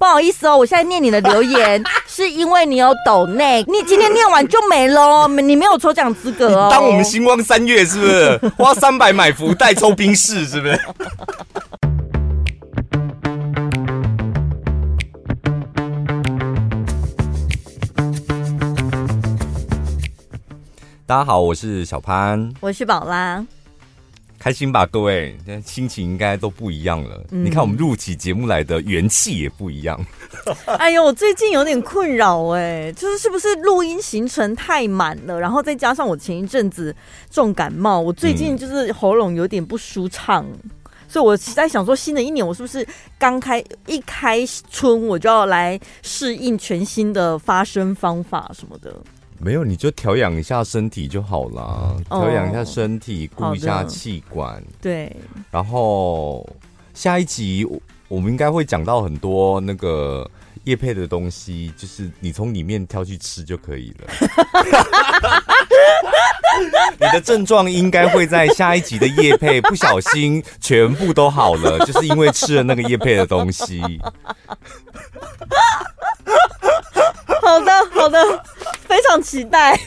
[0.00, 6.68] 不好意思哦，我现在念你的留言 是因为你有抖内，你今天念完就没了，你没有抽奖资格哦。
[6.70, 10.80] 当我们星光三月是不是 花三百买福袋抽宾士是不是？
[21.06, 23.44] 大家好，我是小潘，我是宝拉。
[24.40, 25.36] 开心吧，各位，
[25.66, 27.22] 心情应该都不一样了。
[27.30, 30.02] 嗯、你看，我们录起节目来的元气也不一样。
[30.78, 36.96] 哎呦，我最近有点困扰哎，就是是不是录音行程太满了，然后再加上我前一阵子
[37.30, 40.70] 重感冒，我最近就是喉咙有点不舒畅，嗯、
[41.06, 42.86] 所以我在想说，新的一年我是不是
[43.18, 44.38] 刚开一开
[44.70, 48.96] 春我就要来适应全新的发声方法什么的？
[49.42, 51.96] 没有，你就调养一下身体就好了。
[52.08, 54.62] 调养一下身体，顾、哦、一下气管。
[54.80, 55.10] 对。
[55.50, 56.46] 然后
[56.92, 57.66] 下一集
[58.08, 60.30] 我们应该会讲到很多那个
[60.64, 64.06] 叶配的东西，就是你从里面挑去吃就可以了。
[67.00, 73.80] 你的症状应该会在下一集的叶配不小心全部都好了，就是因为吃了那个叶配的东西。
[77.42, 78.18] 好的，好的。
[78.86, 79.78] 非常期待。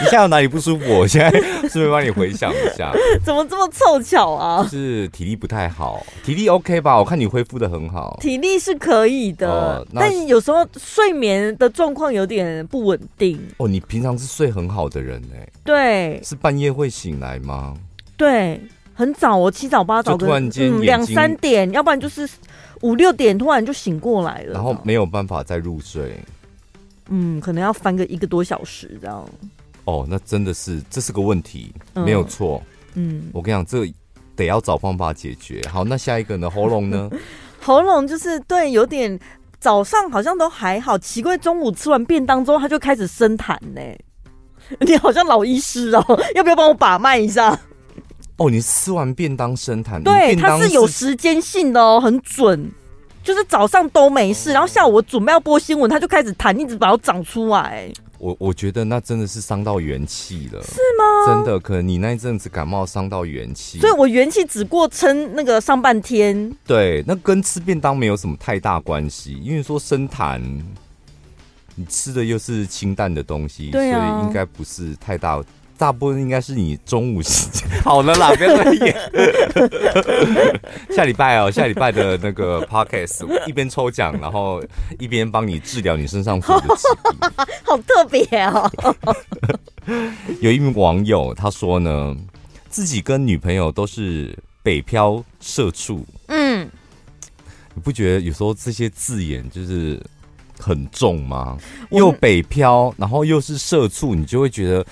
[0.00, 0.84] 你现在有哪里不舒服？
[1.00, 1.30] 我现在
[1.68, 2.92] 顺便帮你回想一下。
[3.24, 4.64] 怎么这么凑巧啊？
[4.70, 6.96] 是体力不太好，体力 OK 吧？
[6.98, 8.16] 我看你恢复的很好。
[8.20, 13.40] 体力是可以的，呃、但有时候睡眠的状况有点不稳定。
[13.56, 15.48] 哦，你平常是睡很好的人哎。
[15.64, 16.20] 对。
[16.22, 17.74] 是半夜会醒来吗？
[18.16, 18.60] 对，
[18.94, 22.28] 很早我，七早八早的，突然间两三点，要不然就是
[22.82, 26.18] 五六点，突然就醒过来了，然后没有办法再入睡。
[27.08, 29.28] 嗯，可能要翻个一个多小时这样。
[29.84, 32.62] 哦，那真的是这是个问题，嗯、没有错。
[32.94, 33.90] 嗯，我跟你讲，这
[34.36, 35.62] 得要找方法解决。
[35.70, 36.50] 好，那下一个呢？
[36.50, 37.10] 喉咙呢？
[37.60, 39.18] 喉咙就是对，有点
[39.58, 43.80] 早上好像都还好，奇怪，中午吃完便当之后，他就开始生痰呢。
[44.80, 46.04] 你好像老医师哦，
[46.34, 47.58] 要不要帮我把脉一下？
[48.38, 52.70] 哦，你吃完便当生痰，对，它是有时间性的哦，很准。
[53.24, 57.92] 就是早上都没事，然后下午我准备要播新闻，它就开始痰，一直把我长出来。
[58.18, 61.26] 我我觉得那真的是伤到元气了，是吗？
[61.26, 66.50] 真的，可能你那一阵子感冒伤到元气，所以我元气只过撑那个上半天。
[66.66, 70.40] 对，那跟吃便当没有什么太大关系，因为说生痰，
[71.74, 75.44] 你吃的又是清淡的东西，所以应该不是太大。
[75.78, 77.66] 大部分应该是你中午时间。
[77.84, 78.94] 好了啦， 不要再演。
[80.90, 84.60] 下礼拜哦，下礼拜的那个 podcast 一边抽奖，然后
[84.98, 88.70] 一边帮你治疗你身上所有的疾病， 好特别哦。
[90.40, 92.16] 有一名网友他说呢，
[92.68, 96.04] 自己跟女朋友都是北漂社畜。
[96.26, 96.68] 嗯，
[97.74, 100.02] 你不觉得有时候这些字眼就是
[100.58, 101.56] 很重吗？
[101.90, 104.84] 又北漂，然后又是社畜，你就会觉得。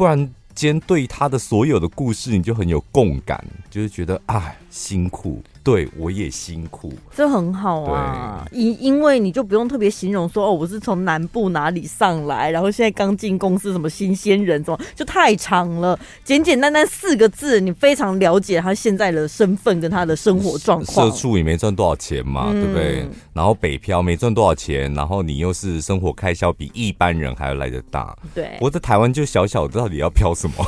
[0.00, 5.42] 突然间，对他的所有的故事，你就很有共感，就是觉得啊，辛苦。
[5.70, 8.44] 对，我也辛苦，这很好啊。
[8.50, 15.96] 因因为你就不用特别形容说哦，我是从南部哪里上来，然后现在刚进公司，什么新鲜人，怎么就太长了。
[16.24, 21.08] 简简单单四个字，你非常了解他现在的身份跟他的生活状况。
[21.08, 23.08] 社畜也没赚多少钱嘛，嗯、对不对？
[23.32, 28.18] 然后北漂没赚多少钱，然后你又是生活开销比一般人还要来得大。
[28.34, 30.66] 对，我在台湾就小小的，到底要漂什么？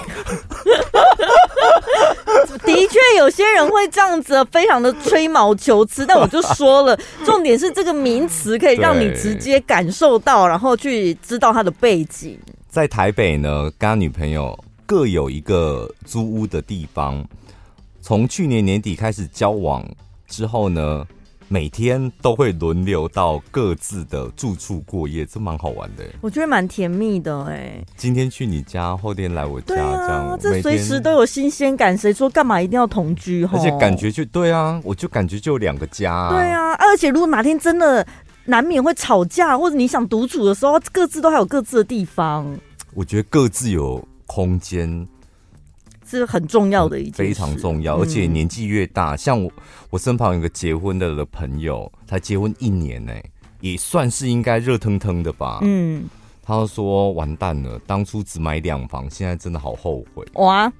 [2.65, 6.05] 的确，有些人会这样子，非常的吹毛求疵。
[6.07, 12.39] 但我就说了， 重点是这个名词可以让你直接感受到，然后去知道它的背景。
[12.69, 17.25] 在台北呢，跟他女朋友各有一个租屋的地方。
[18.01, 19.87] 从去年年底开始交往
[20.27, 21.07] 之后呢，
[21.53, 26.05] 每天都会轮流到各自的住处过夜，这蛮好玩的。
[26.23, 27.85] 我觉得蛮甜蜜的哎。
[27.95, 31.95] 今天去你家，后天来我家，啊、这样这随时都有新鲜感。
[31.95, 33.47] 谁说干嘛一定要同居？
[33.53, 36.31] 而且感觉就对啊，我就感觉就两个家，啊。
[36.31, 38.07] 对啊，而且如果哪天真的
[38.47, 42.47] 难免会吵架，或者你想独处的时候，各自都还有各自的地方。
[42.95, 45.07] 我觉得各自有空间。
[46.19, 49.51] 是很重要的一件事，非常重要，而且年纪越大，嗯、像我，
[49.91, 53.13] 我身旁有个结婚的的朋友，才结婚一年呢，
[53.61, 55.61] 也算是应该热腾腾的吧。
[55.63, 56.05] 嗯，
[56.43, 60.25] 他说完蛋了，当初只买两房，现在真的好后悔。
[60.35, 60.71] 哇，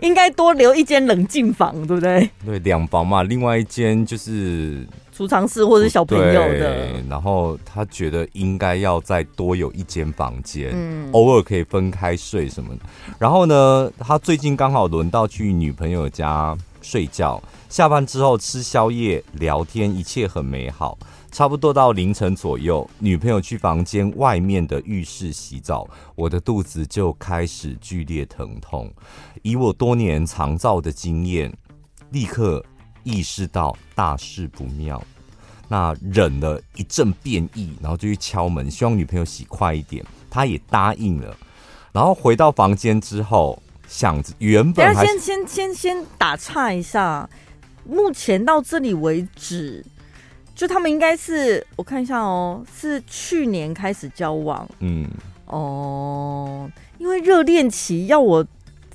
[0.00, 2.30] 应该多留一间冷静房，对不对？
[2.44, 4.86] 对，两房嘛，另外一间就是。
[5.14, 12.80] 储藏室或者是小朋友的，然后他觉得应该要再多有一间房间，嗯，偶尔可以分开睡什么的。
[13.18, 20.96] 然后呢，他最近刚好轮到去女朋友家睡觉，下班之后吃宵夜、聊天，一切很美好。
[21.32, 28.92] 差不多到凌晨左右，女朋友去房间外面的浴室洗澡，我的肚子就开始剧烈疼痛。
[29.40, 31.50] 以我多年长照的经验，
[32.10, 32.62] 立刻
[33.02, 35.02] 意识到大事不妙。
[35.68, 40.04] 那忍了一阵变异，然后就去敲门，希望女朋友洗快一点。
[40.28, 41.34] 她也答应了。
[41.92, 47.26] 然后回到房间之后，想着原本还先先先先打岔一下，
[47.84, 49.82] 目前到这里为止。
[50.54, 55.08] 就他们应该是，我看一下哦，是去年开始交往，嗯，
[55.46, 58.46] 哦，因为热恋期要我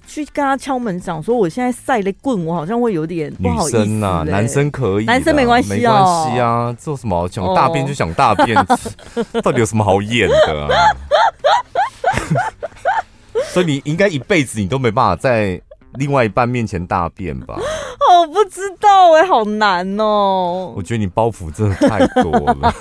[0.06, 3.80] 去跟他敲门讲说我现在晒了棍，我好像会有点不好意思。
[3.80, 8.56] 女生啊，男生可以，男生没关系，没关系啊，做什么想大便就想大便，
[9.44, 10.69] 到底有什么好演的啊？
[13.51, 15.59] 所以你应该一辈子你都没办法在
[15.97, 17.57] 另外一半面前大便吧？
[18.09, 20.73] 我不知道哎、欸，好难哦、喔！
[20.75, 22.73] 我觉得你包袱真的太多了，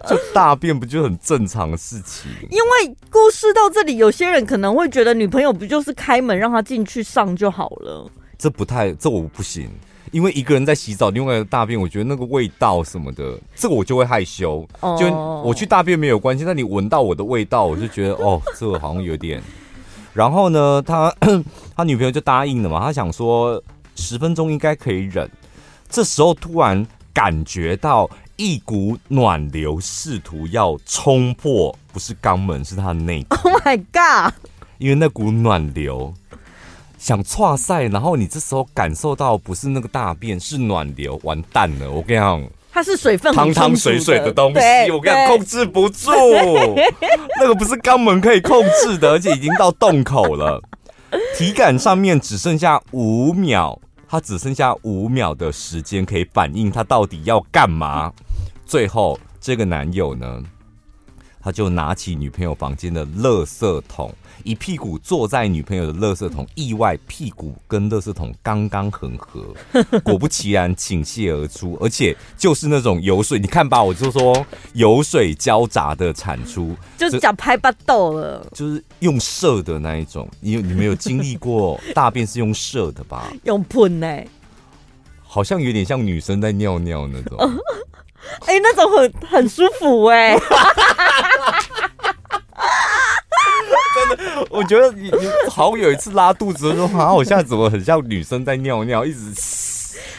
[0.06, 2.30] 就大便不就很正常的事情？
[2.50, 8.10] 因为故事到这里，有些人可能会觉得女朋友不就是开门让她进去上就好了？
[8.36, 9.70] 这不太，这我不行，
[10.10, 14.66] 因为一个人在洗澡，另外一个大便，我觉得那个味道什么的，这个我就会害羞。
[14.80, 14.98] Oh.
[14.98, 15.06] 就
[15.44, 19.40] 我去大便没有关系，但你闻到我的味道，我就觉得哦，这个好像有点。
[20.16, 21.14] 然后呢，他
[21.76, 22.80] 他女朋友就答应了嘛。
[22.80, 23.62] 他想说
[23.96, 25.30] 十分钟应该可以忍。
[25.90, 33.46] 这时候突然感觉到一股暖流试图要冲破，不是肛门，是他的内裤。
[33.50, 34.32] Oh my god！
[34.78, 36.14] 因为那股暖流
[36.98, 41.90] 想剉赛，然后你这时候感受到不是那个大便，是暖流，完蛋了！
[41.90, 42.42] 我跟你讲。
[42.76, 46.10] 它是水分汤汤水水的东西，我跟你讲控制不住，
[47.40, 50.60] 那个不是肛门可以控制的，而且已经到洞口了，
[51.34, 58.12] 体感上面只剩下五秒，他只剩下五秒的时间可以反应，他到底要干嘛？
[58.66, 60.42] 最后这个男友呢，
[61.42, 64.14] 他就拿起女朋友房间的垃圾桶。
[64.46, 69.44] 一屁股坐在女朋友的垃圾桶，意外屁股跟垃圾桶刚刚很合，
[70.04, 83.32] 果不其然倾泻而出，而且就是那种油水，你看吧，我就说油水交杂的产出，就是讲拍巴豆了，就是用射的那一种，你你没有经历过大便是用射的吧？
[83.42, 84.28] 用喷呢、欸，
[85.26, 87.36] 好像有点像女生在尿尿那种，
[88.46, 90.40] 哎、欸，那种很很舒服哎、欸。
[94.08, 99.18] 真的，我觉得你你好像有一次拉肚子的时候，好像我现在怎么很像女生在尿尿，一直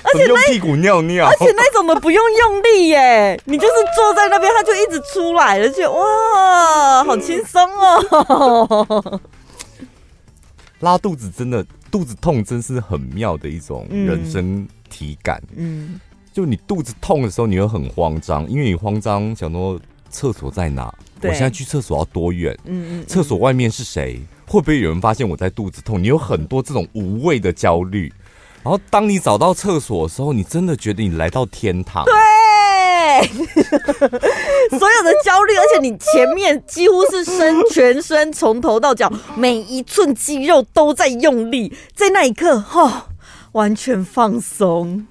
[0.03, 9.21] 而且用屁股尿尿，而且那种的不用用力耶，你就是坐在那边，它就一直出来了，而且哇，好轻松哦。
[10.79, 15.41] 拉肚子真的，肚子痛真是很妙的一种人生体感。
[15.55, 15.99] 嗯，
[16.31, 19.79] 就你肚子痛的时候，你会很慌张，因为你慌张想说
[20.09, 20.93] 厕所在哪。
[21.23, 22.57] 我现在去厕所要多远？
[22.65, 24.19] 嗯嗯，厕所外面是谁？
[24.45, 26.01] 会不会有人发现我在肚子痛？
[26.01, 28.11] 你有很多这种无谓的焦虑。
[28.63, 32.03] 然后当你找到厕所的时候，你真的觉得你来到天堂。
[32.05, 33.27] 对，
[34.77, 43.07] 所有的焦虑，而且你前面几乎是身全身从头到脚每一寸肌肉都在用力，在那一刻，哈，
[43.53, 45.07] 完全放松。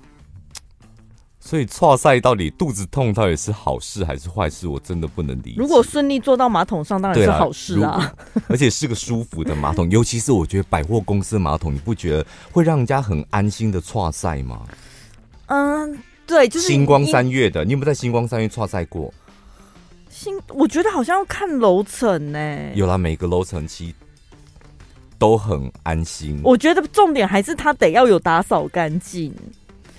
[1.47, 4.67] 所以，剉赛到底肚子痛到底是好事还是坏事？
[4.67, 5.55] 我真的不能理解。
[5.57, 8.15] 如果顺利坐到马桶上，当然是好事啊，啊！
[8.49, 14.63] 而且是个舒服的马桶，尤其是我觉得百货公司的马桶，你不觉得会让人家很安心的剉赛吗？
[15.47, 19.15] 嗯，对，就是星光三月的，你有没有在星光三越剉赛过？
[20.11, 22.73] 星，我觉得好像要看楼层呢。
[22.75, 23.95] 有啦，每个楼层其实
[25.17, 26.41] 都很安心。
[26.43, 29.33] 我觉得重点还是它得要有打扫干净。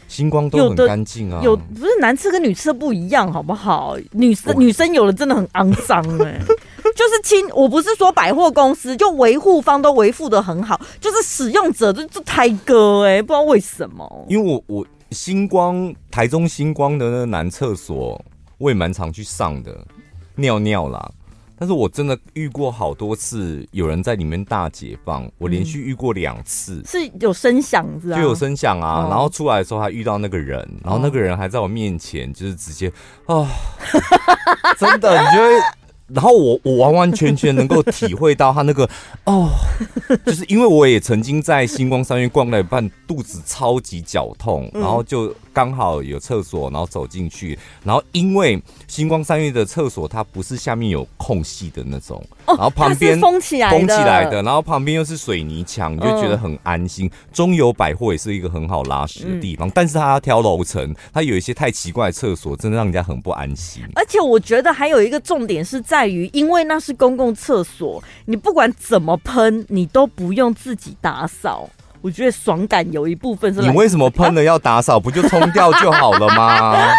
[0.08, 3.98] 星光都很干净啊，有不是男厕跟女厕不一样，好不好？
[4.12, 6.40] 女生女生有的真的很肮脏哎，
[6.96, 14.26] 就是亲，我不是说百货公司就维护方都维护的很好，就是使用者就就胎哥哎，不知道为什么。
[14.30, 18.20] 因为我我星光台中星光的那个男厕所，
[18.58, 19.78] 我也蛮常去上的，
[20.36, 21.12] 尿尿啦。
[21.58, 28.18] 但是我真的遇过好多次有人在里面大解放，我连续遇过两次，嗯、是有声响是吧？
[28.18, 32.88] 就有声响啊，哦、然后出来的时候还遇到那个人，然后那个人还在我面前，就是直接
[33.26, 33.48] 啊，哦、
[34.78, 35.50] 真的，你就会
[36.08, 38.90] 然后我我完完全全能够体会到他那个
[39.26, 39.50] 哦，
[40.26, 57.12] 就是因为我也曾经在星光三月逛了一半，肚子超级绞痛，然后就刚好有厕所，然后走进去，然后因为星光三月的厕所它不是下面有空隙的那种，然后旁边封起来封起来的，然后旁边又是水泥墙，你就觉得很安心。
[57.34, 63.84] 中友百货也是一个很好拉屎的地方，但是它要挑楼层，它有一些太奇怪的厕所，真的让人家很不安心。
[63.96, 65.98] 而且我觉得还有一个重点是在。
[65.98, 71.68] 在于，因为那是公共厕所，你不管怎么喷，你都不用自己打扫。
[72.08, 73.60] 我觉得爽感有一部分是。
[73.60, 74.98] 你为什么喷了要打扫？
[74.98, 76.90] 不就冲掉就好了吗？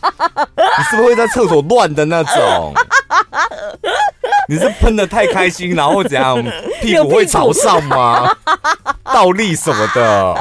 [0.78, 2.72] 你是不是会在厕所乱的那种？
[4.48, 6.42] 你是喷的太开心，然后怎样？
[6.80, 8.34] 屁股会朝上吗？
[9.04, 10.34] 倒立什么的？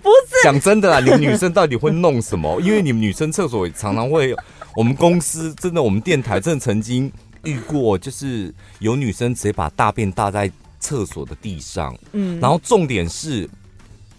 [0.00, 0.44] 不是。
[0.44, 2.60] 讲真的啦，你们女生到底会弄什么？
[2.60, 4.32] 因为你们女生厕所常常会。
[4.76, 7.12] 我们公司真的，我们电台真的曾经
[7.42, 10.48] 遇过，就是有女生直接把大便大在
[10.88, 13.46] 厕所的地上，嗯，然后重点是，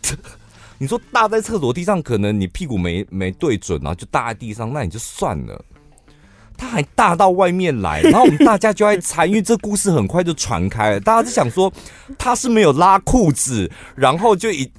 [0.77, 5.65] 你说大在厕所地上，可能你屁股没没对准，然后就大在地上，那你就算了，
[6.55, 11.73] 他还大到外面来， 然后我们大家就在猜，因为这故事很快就传开了，大家就想说
[12.19, 14.71] 他是没有拉裤子，然后就一。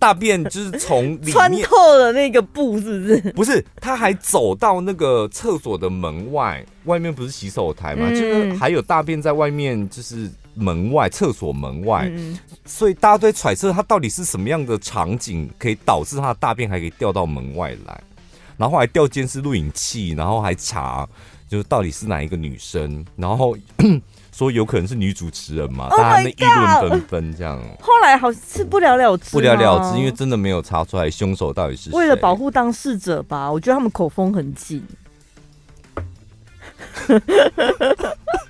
[0.00, 3.32] 大便就是从穿透了那个布，是不是？
[3.32, 8.06] 不是，他还走到那个厕所的门外，外面不是洗手台嘛？
[8.08, 18.02] 嗯、就是还有大便在外面，就是门外厕所门外，嗯、所以大家都在揣测他到底是什么样的场景，可以导致他的大便还可以掉到门外来，
[18.56, 21.08] 然后还调监视录影器，然后还查，
[21.48, 23.56] 就是到底是哪一个女生，然后。
[24.30, 27.60] 说有可能是女主持人嘛？Oh、大家议论纷纷，这样。
[27.80, 31.98] 后来好像是不了了之，不了了之，因为真的没有查出来凶手到底是谁。
[31.98, 34.80] 为了保护当事者吧，我觉得他们口风很紧。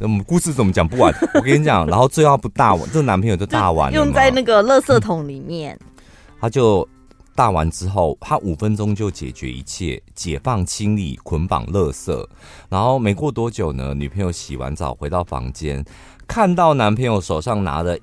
[0.00, 1.12] 我们故事怎么讲不完？
[1.34, 5.78] 我跟你讲，然后最后不大完，这个男朋友就大完了，用在那个垃圾桶里面，
[6.40, 6.88] 他就。
[7.34, 12.26] 大完之后，他五分钟就解决一切，解放、清理、捆绑、垃圾。
[12.68, 15.84] 然后没过多久呢，女朋友洗完澡回到房间，
[16.26, 17.96] 看到男朋友手上拿了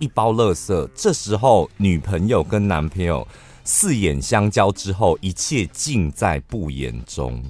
[0.00, 0.88] 一包垃圾。
[0.96, 3.24] 这时候，女朋友跟男朋友
[3.62, 7.40] 四眼相交之后，一切尽在不言中。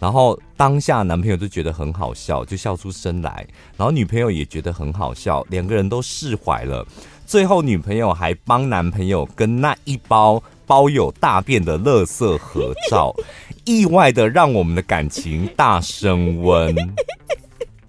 [0.00, 3.46] 然后当下男朋友就觉得很好笑，就笑出声来。
[3.76, 6.84] 然后女朋友也觉得很好笑，两个人都释怀了。
[7.26, 10.42] 最后，女朋友还帮男朋友跟那一包。
[10.66, 13.12] 包有大便的垃圾合照，
[13.66, 16.72] 意外的让我们的感情大升温。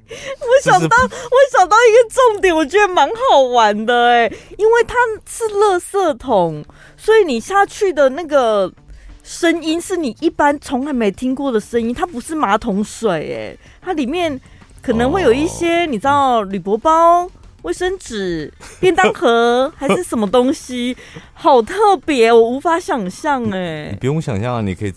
[0.10, 4.26] 我想到，我想到一个重点，我觉得蛮好玩的哎，
[4.58, 4.96] 因为它
[5.30, 6.66] 是垃圾桶，
[6.98, 8.74] 所以你下去的那个
[9.32, 14.38] 声音是你一般从来没听过的声音，它不是马桶水哎，它里面
[14.82, 17.30] 可能会有一些你知道铝箔包。
[17.62, 20.98] 卫生纸、便当盒还是什么东西，
[21.34, 23.90] 好特别，我无法想象哎。
[23.92, 24.94] 你不用想象啊，你可以，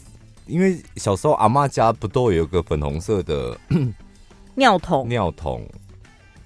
[0.46, 3.56] 因为小时候阿妈家不都有个粉红色的
[4.56, 5.06] 尿桶？
[5.08, 5.60] 尿桶，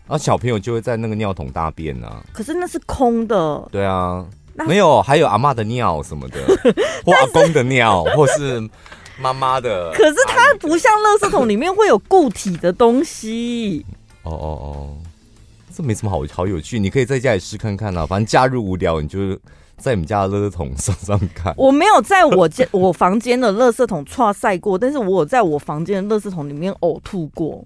[0.06, 2.22] 然后小朋友就会在那个尿桶大便啊。
[2.32, 3.68] 可是那是空的。
[3.70, 4.26] 对啊，
[4.66, 6.38] 没有，还有阿妈的尿什么的，
[7.04, 8.68] 或阿公的尿， 或是
[9.20, 9.92] 妈妈的。
[9.92, 13.84] 可是它不像垃圾桶里面会有固体的东西。
[14.22, 14.96] 哦哦哦。
[15.74, 18.04] 这没什么好好有趣，你可以在家里试看看啊。
[18.04, 19.38] 反正假日无聊，你就
[19.76, 21.54] 在你们家的垃圾桶上上看。
[21.56, 27.64] 我没有在我家 我房间的垃圾桶剉赛过，但是我有在我房间的垃圾桶里面呕吐过。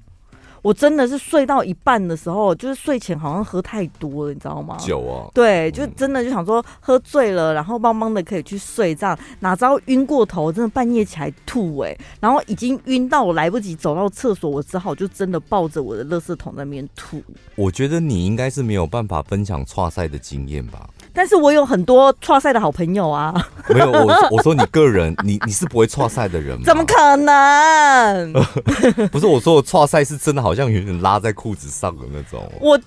[0.63, 4.77] 我真的是睡到一半的时候，就是睡前好像喝太多了，你知道吗？
[4.79, 17.21] 酒啊，对，就真的就想说喝醉了，然后茫茫的可以去睡，这样哪知道晕过头，真的半夜起来吐哎、欸，然后已经晕到我来不及走到厕所，我只好就真的抱着我的垃圾桶在那边吐。
[17.57, 20.89] 我觉得你应该是没有办法分享跨赛的经验吧。
[21.15, 23.35] 但是我有很多跨赛的好朋友啊。
[23.69, 26.63] 没有，我我说你个人，你你是不会跨赛的人吗？
[26.65, 28.33] 怎么可能？
[29.13, 32.51] 不是我说的剉赛是真的，好像有点拉在裤子上的那种。
[32.61, 32.79] 我。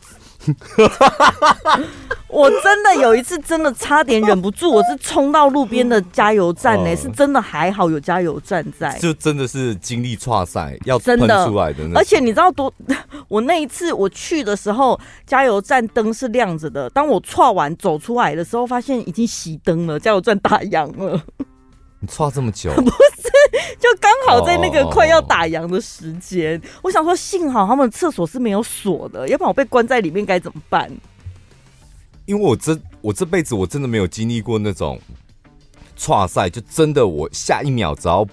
[2.28, 11.98] 我真的有一次真的差点忍不住，我是冲到路边的加油站呢、欸，是真的还好有加油站在，就真的是经历剉赛要喷出来的那。
[11.98, 12.72] 而且你知道多，
[13.28, 21.20] 我那一次我去的时候，加油站灯是亮着的，当我剉完走出来的时候，发现已经熄灯了，加油站打烊了。
[22.02, 22.72] 你剉这么久？
[23.80, 26.62] 就刚好在那个快要打烊的时间。
[26.82, 30.92] 我想说，幸好他们厕所是没有锁的，要不然我被关在里面该怎么办？
[32.26, 35.00] 因为我这我这辈子我真的没有经历过那种
[35.96, 38.28] 剉赛，就真的我下一秒只要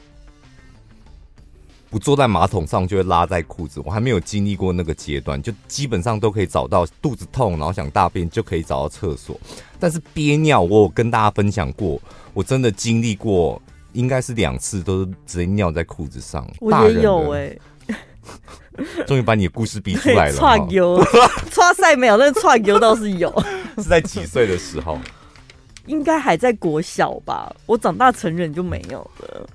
[1.90, 9.38] 不坐在马桶上就会拉在裤子，我还没有经历过那个阶段，就基本上都可以找到肚子痛，然后想大便就可以找到厕所。
[9.78, 12.00] 但是憋尿，我有跟大家分享过，
[12.32, 13.60] 我真的经历过，
[13.92, 16.46] 应该是两次都是直接尿在裤子上。
[16.60, 17.40] 我也有哎、
[17.88, 19.04] 欸。
[19.06, 20.32] 终于把你的故事逼出来了。
[20.34, 21.02] 串油，
[21.50, 23.30] 串赛没有，但是串油倒是有。
[23.76, 24.98] 是在几岁的时候？
[25.86, 27.54] 应该还在国小吧。
[27.66, 29.46] 我长大成人就没有了。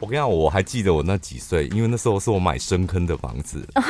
[0.00, 3.66] 我跟你讲，我还记得我那几岁，因为那时候是我买深坑的房子。
[3.74, 3.82] 啊、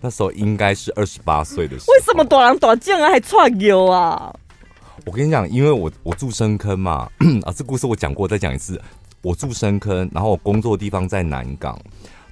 [0.00, 1.94] 那时候应该是二十八岁的时候。
[1.94, 4.34] 为什么大人大将啊还串油啊？
[5.06, 7.08] 我跟你讲，因为我我住深坑嘛。
[7.46, 8.78] 啊，这故事我讲过，再讲一次。
[9.22, 11.78] 我住深坑，然后我工作的地方在南港。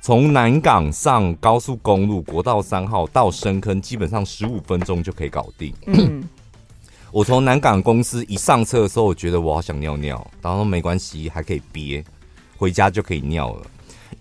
[0.00, 5.74] 从南港上高速公路国道三号到深坑，基本上十五分钟就可以搞定。
[5.86, 6.22] 嗯，
[7.10, 12.04] 我从南港公司一上车的时候，我觉得我好想尿尿，然后没关系，还可以憋，
[12.58, 13.62] 回家就可以尿了。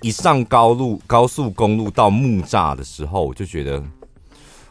[0.01, 3.83] 一上高路高速公路到木栅的时候，我就觉得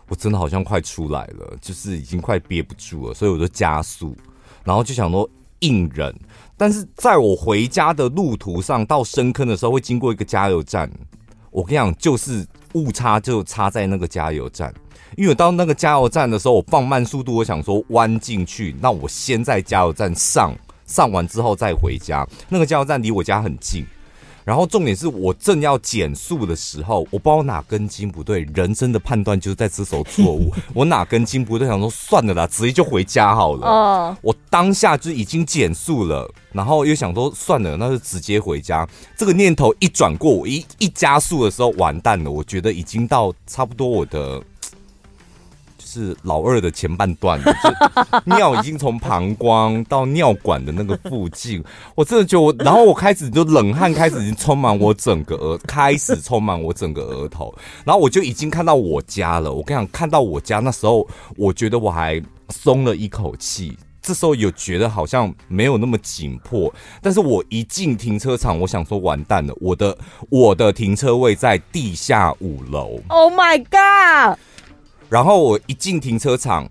[0.08, 4.16] 我真的好像快出来了，就是已经快憋不住了，所以我就加速，
[4.64, 5.28] 然后就想说
[5.60, 6.14] 硬忍。
[6.62, 10.88] 但是在我回家的路途上，到深坑的时候会经过一个加油站。
[11.50, 14.72] 我跟你讲，就是误差就差在那个加油站。
[15.16, 20.54] 因为我到那个加油站的时候，我放慢速度，我想说弯进去，那我先在加油站上，
[20.86, 22.24] 上完之后再回家。
[22.48, 23.84] 那个加油站离我家很近。
[24.44, 30.52] 然后重点是我正要减速的时候，我不知道哪根筋不对，人生的判断就是在这时候错误。
[30.74, 33.66] 我哪根筋不对，想说算了啦，直接就回家好了。
[33.66, 38.88] 哦，我当下就已经减速了，然后又想说算了，那就直接回家。
[39.16, 42.30] 这个念头一转过，我一一加速的时候，完蛋了。
[42.30, 44.42] 我觉得已经到差不多我的。
[45.92, 47.38] 是老二的前半段，
[48.24, 51.62] 尿已经从膀胱到尿管的那个附近，
[51.94, 59.52] 我真的觉得我，然后我开始就冷汗开始已经充满我整个额，开始充满我整个额头，然后我就已经看到我家了。
[59.52, 61.06] 我跟你讲，看到我家那时候，
[61.36, 63.76] 我觉得我还松了一口气。
[64.04, 69.96] 这时候有觉得好像没有那么紧迫，但是我一进停车场，我想说完蛋了，我的
[70.28, 72.98] 我的停车位在地下五楼。
[73.06, 74.36] Oh my god！
[75.12, 76.66] 然后我一进停车场，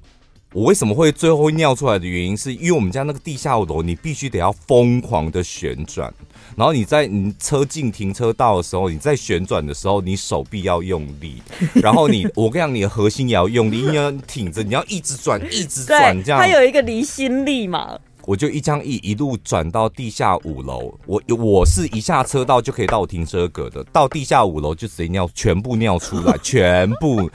[0.52, 6.12] 我为什么会最后会尿出来的原因，是因为我们家那个地下五楼，你必须得要疯狂的旋转，
[6.56, 11.40] 然后你在你车进停车道的时候，你在旋转的时候，你手臂要用力，
[11.84, 16.42] 然后你我跟你讲，你的核心也要用力，因为要挺着，你要一直转，一直转，这样。
[16.42, 17.96] 它有一个离心力嘛。
[18.26, 27.30] 我就一张一一路转到地下五楼，我我是一下车道就可以到我停车格的，到地下五楼就直接尿，全部尿出来，全部。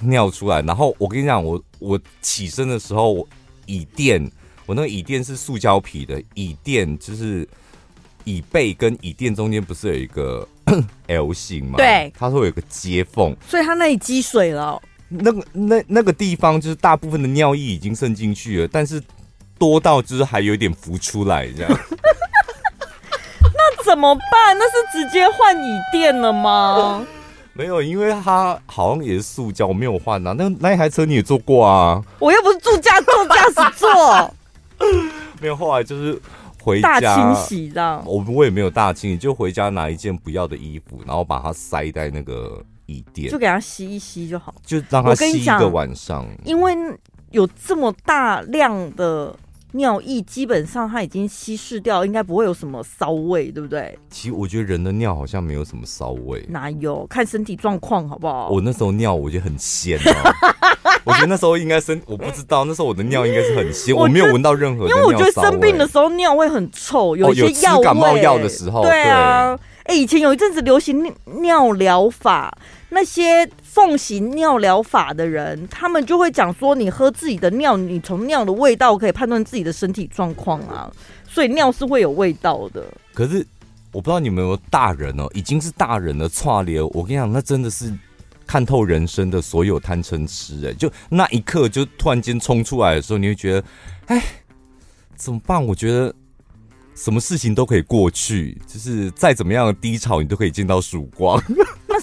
[0.00, 3.26] 尿出来，然后我跟你讲，我我起身的时候，
[3.66, 4.30] 椅垫，
[4.66, 7.48] 我那个椅垫是塑胶皮的，椅垫就是
[8.24, 10.46] 椅背跟椅垫中间不是有一个
[11.08, 11.76] L 型吗？
[11.76, 14.80] 对，它会有一个接缝，所以它那里积水了。
[15.08, 19.00] 那个那那个地方就是大部分的尿液已经渗进去了，但是
[19.58, 21.70] 多到就是还有点浮出来这样。
[23.42, 24.58] 那怎么办？
[24.58, 27.06] 那是直接换椅垫了吗？
[27.56, 30.32] 没有，因为它好像也是塑胶，我没有换啊。
[30.32, 32.02] 那那一台车你也坐过啊？
[32.18, 34.34] 我又不是住驾，坐驾驶座。
[35.40, 36.20] 没有，后来就是
[36.62, 38.02] 回家大清洗这样。
[38.04, 46.26] 我我也没有大清洗，就回家拿一件不要的衣服，然后把它塞在那个椅垫，就给它吸一吸就好，就让它吸一个晚上。
[46.44, 46.76] 因为
[47.30, 49.34] 有这么大量的。
[49.74, 53.98] 尿液基本上它已经稀释掉，应该不会有什么骚味，对不对？
[54.08, 57.04] 其实我觉得人的尿好像没有什么骚味，哪有？
[57.08, 58.50] 看身体状况好不好？
[58.50, 60.32] 我那时候尿我觉得很鲜啊，
[61.02, 64.88] 我觉得那时候应该生，我不知道那时候我的尿应该是很鲜，我没有闻到任何。
[64.88, 69.58] 因为我觉得生病的时候尿会很臭，有一些药感冒药的时候，对啊。
[69.84, 72.56] 哎、欸，以前有一阵子流行尿疗法，
[72.88, 80.88] 那些奉行尿疗法的人，他们就会讲说，你喝自己的尿，你从尿的味道可以判断自己的身体状况啊，
[81.28, 82.86] 所以尿是会有味道的。
[83.12, 83.44] 可是
[83.90, 87.92] 我不知道你们有没有大人哦，已经是大人的剉咧，我跟你讲，那真的是
[88.46, 93.64] 看透人生的所有贪嗔痴，哎，就那一刻就突然间冲出来的时候，你会觉得，
[94.06, 94.22] 哎，
[95.16, 95.60] 怎么办？
[95.66, 96.14] 我觉得。
[96.96, 101.42] 什么事情都可以过去，就是再怎么样的低潮，你都可以见到曙光。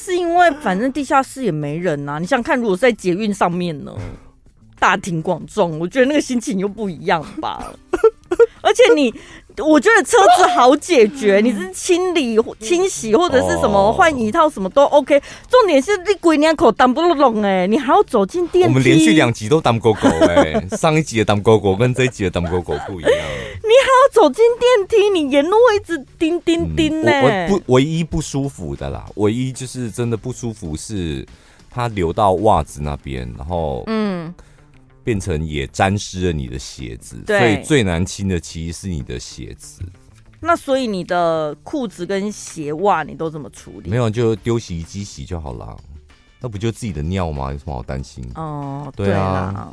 [0.01, 2.19] 那是因为反正地下室也没人呐、啊。
[2.19, 3.93] 你想看，如果是在捷运上面呢，
[4.79, 7.71] 大庭广众，我觉得那个心情又不一样吧。
[8.63, 9.13] 而且你，
[9.63, 15.21] 我觉得车子好解决，你是清理、清洗或者是什么换一套什么都 OK。
[15.49, 18.69] 重点是你鬼两口挡不拢哎，你还要走进电梯。
[18.69, 23.11] 我们连续两集都挡狗狗哎，上一集的挡狗狗跟这一集的挡狗狗不一样。
[23.61, 27.51] 你 还要走进电梯，你沿路会一直叮叮叮呢、欸嗯。
[27.51, 31.27] 我不唯一不舒服的啦，唯一就是真的不舒服是
[31.69, 34.33] 它流到袜子那边，然后嗯，
[35.03, 37.23] 变成也沾湿了你的鞋子。
[37.25, 39.81] 所以最难清的其实是你的鞋子。
[40.39, 43.89] 那所以你的裤子跟鞋袜你都怎么处理？
[43.89, 45.77] 没有，就丢洗衣机洗就好了。
[46.39, 47.51] 那不就自己的尿吗？
[47.51, 48.27] 有什么好担心？
[48.33, 49.71] 哦，对啊。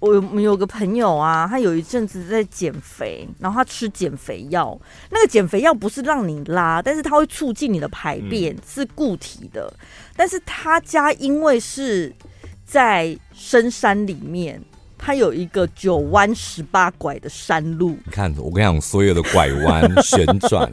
[0.00, 4.78] 我有有个朋友啊，他有一阵子在减肥，然后他吃减肥药。
[5.10, 9.72] 那个减肥药不是让你拉，但是它会促进你的排便，嗯、是固体的。
[10.16, 12.14] 但是他家因为是
[12.64, 14.62] 在深山里面。
[14.98, 20.70] 它有一个九弯十八拐的山路，你看，我跟你讲，所有的拐弯旋转，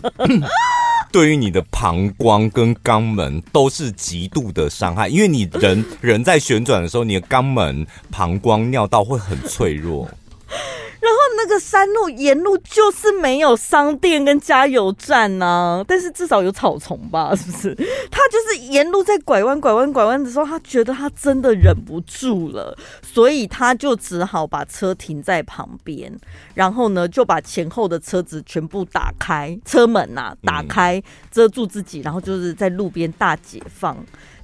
[1.14, 10.10] 对于你的膀胱跟肛门都是极度的伤害，因为你人人在旋转的时候，你的肛门、膀胱、尿道会很脆弱。
[11.06, 17.76] 然后那个山路沿路就是没有商店跟加油站呢、啊，但是至少有草丛吧，是不是？
[18.10, 26.12] 他就是沿路在拐弯、拐弯、拐弯的时候，他觉得他真的忍不住了，所以他就只好把车停在旁边，
[26.56, 33.96] 然后呢就把前后的车子全部打开，车门呐、啊、打开遮住自己，然后就是在路边大解放。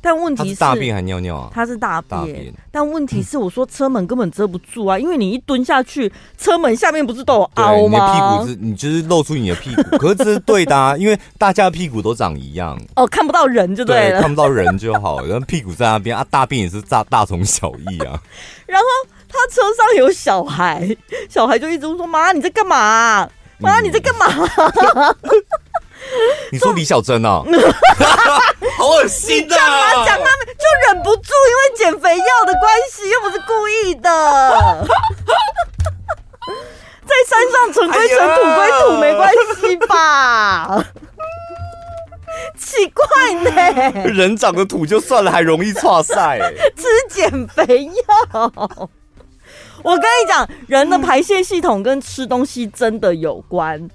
[0.01, 1.51] 但问题是，是大便还尿尿啊？
[1.53, 7.87] 他是大便，大便，但问题是，我说车门根本遮不住啊，因为你一蹲下去，车门下面不是都有凹吗？
[7.87, 12.75] 你的屁股是，你就是露出你的屁股，可是这是对的啊， 因为大家的屁股都长一样。
[12.95, 18.19] 哦，看不到人就对了，对，看不到人就好，然后屁股在那边啊，大便也是大大同小异啊。
[18.65, 18.85] 然后
[19.27, 20.97] 他车上有小孩，
[21.29, 23.29] 小孩就一直说：“妈，你在干嘛？
[23.59, 24.25] 妈，你在干嘛？”
[26.11, 26.17] 嗯
[26.51, 27.41] 你说李小珍啊，
[28.77, 29.55] 好恶心的！
[29.55, 34.09] 讲啊讲，他们就忍不住，因为减肥药的关系，又不是故意的。
[37.03, 40.83] 在山上尘归尘，土归土，没关系吧？
[42.57, 43.51] 奇怪呢，
[44.11, 46.39] 人长的土就算了，还容易剉赛。
[46.75, 48.51] 吃减肥药，
[49.83, 53.89] 我跟你讲，人的排泄系统跟吃东西真的有关。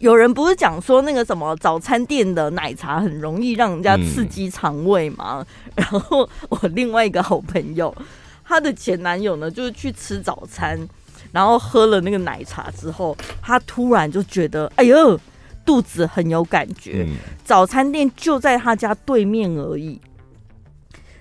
[0.00, 5.44] 有人不是讲说那个什么早餐店的奶茶很容易让人家刺激肠胃吗？
[5.46, 7.94] 嗯、然后我另外一个好朋友，
[8.42, 10.88] 她的前男友呢，就是去吃早餐，
[11.32, 15.20] 然后喝了那个奶茶之后，他突然就觉得哎呦，
[15.66, 17.04] 肚子很有感觉。
[17.06, 20.00] 嗯、早餐店就在他家对面而已，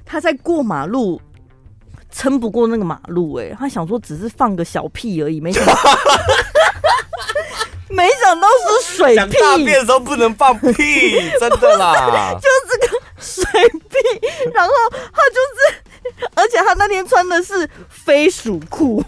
[0.05, 1.21] 他在过马路，
[2.09, 5.73] 撑不过那个马路，欸，哎，他想说只是放个小屁而已，没想到。
[7.89, 10.73] 没想到是水屁，大便的时候不能放屁，
[11.39, 13.97] 真的啦， 就是个水屁，
[14.53, 19.03] 然后他就是，而且他那天穿的是飞鼠裤。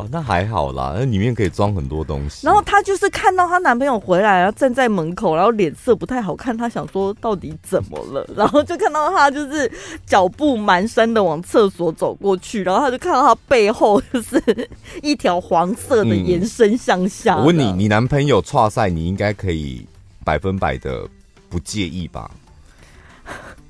[0.00, 2.46] 哦，那还好啦，那里面可以装很多东西。
[2.46, 8.26] 然后她就是看到她男朋友回来，然后站在门口，然后脸色不太好看，她想说到底怎么了？
[8.36, 9.70] 然后就看到他就是
[10.06, 14.68] 脚步蹒跚的往厕所走过去，然后他就看到他背后就是
[15.02, 17.34] 一条黄色的延伸向下。
[17.36, 17.38] 嗯。
[17.40, 19.86] 我问你，你男朋友跨赛，你应该可以
[20.24, 21.06] 百分百的
[21.48, 22.30] 不介意吧？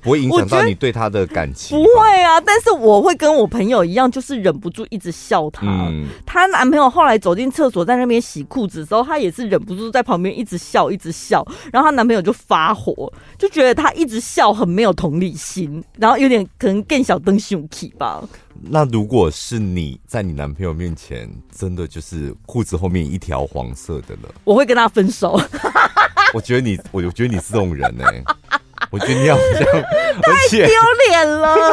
[0.01, 1.77] 不会影响到你对他的感情？
[1.77, 5.65] 不会啊，但是我会跟我朋友一样，就是忍不住一直笑他。
[5.67, 11.45] 嗯，她男朋友后来走进厕所，在那边洗裤子的时候，她也是忍不住在旁边一直笑，一直笑。
[11.71, 18.23] 然后她男朋友就发火，就觉得她一直笑很没有同理心，然后有点可能更小灯熊气吧。
[18.63, 25.39] 那如果是你在你男朋友面前，真的就是裤子后面一条黄色的了，我会跟他分手。
[26.33, 28.23] 我觉得你，我觉得你是这种人呢、欸。
[28.91, 29.65] 我觉得你好像
[30.21, 30.67] 太丢
[31.07, 31.55] 脸了。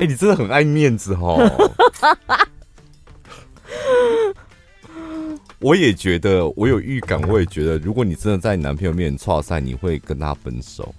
[0.00, 1.38] 欸，你真的很爱面子哦。
[5.58, 10.94] 我也觉得，我有预感，我也觉得，如果你真的在你男朋友面前剉赛，你会跟他分手。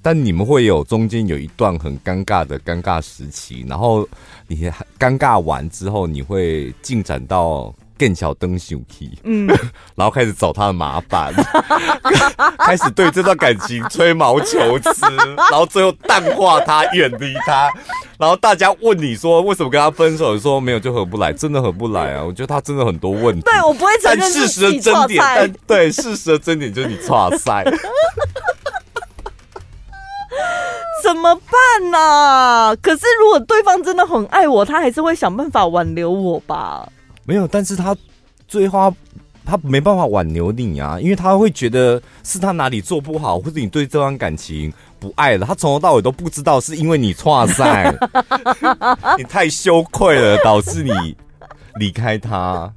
[0.00, 4.06] 但你们会有中间有一段很尴尬的尴尬时期，然后
[4.46, 7.74] 你尴尬完之后，你会进展到。
[7.98, 9.46] 更小灯秀气，嗯，
[9.94, 11.32] 然后开始找他的麻烦，
[12.58, 15.06] 开始对这段感情吹毛求疵，
[15.50, 17.70] 然后最后淡化他，远离他，
[18.18, 22.24] 然后大家问你说为什么跟他分手，你说没有就合不来，真的合不来啊！
[22.24, 27.64] 我觉得他真的很多问题，对我不会承认，但事实的真点，但对事实的真点就是你剉赛，
[31.02, 32.74] 怎么办呢、啊？
[32.82, 36.88] 可是如果对方真的很爱我，他还是会想办法挽留我吧。
[37.24, 37.96] 没有，但是他
[38.46, 38.94] 最后
[39.44, 47.94] 他，他没办法挽留你啊，因为他会觉得是他哪里做不好，或者你对这段感情不爱了，他从头到尾都不知道是因为你错赛，
[49.18, 51.16] 你太羞愧了，导致你
[51.76, 52.72] 离开他。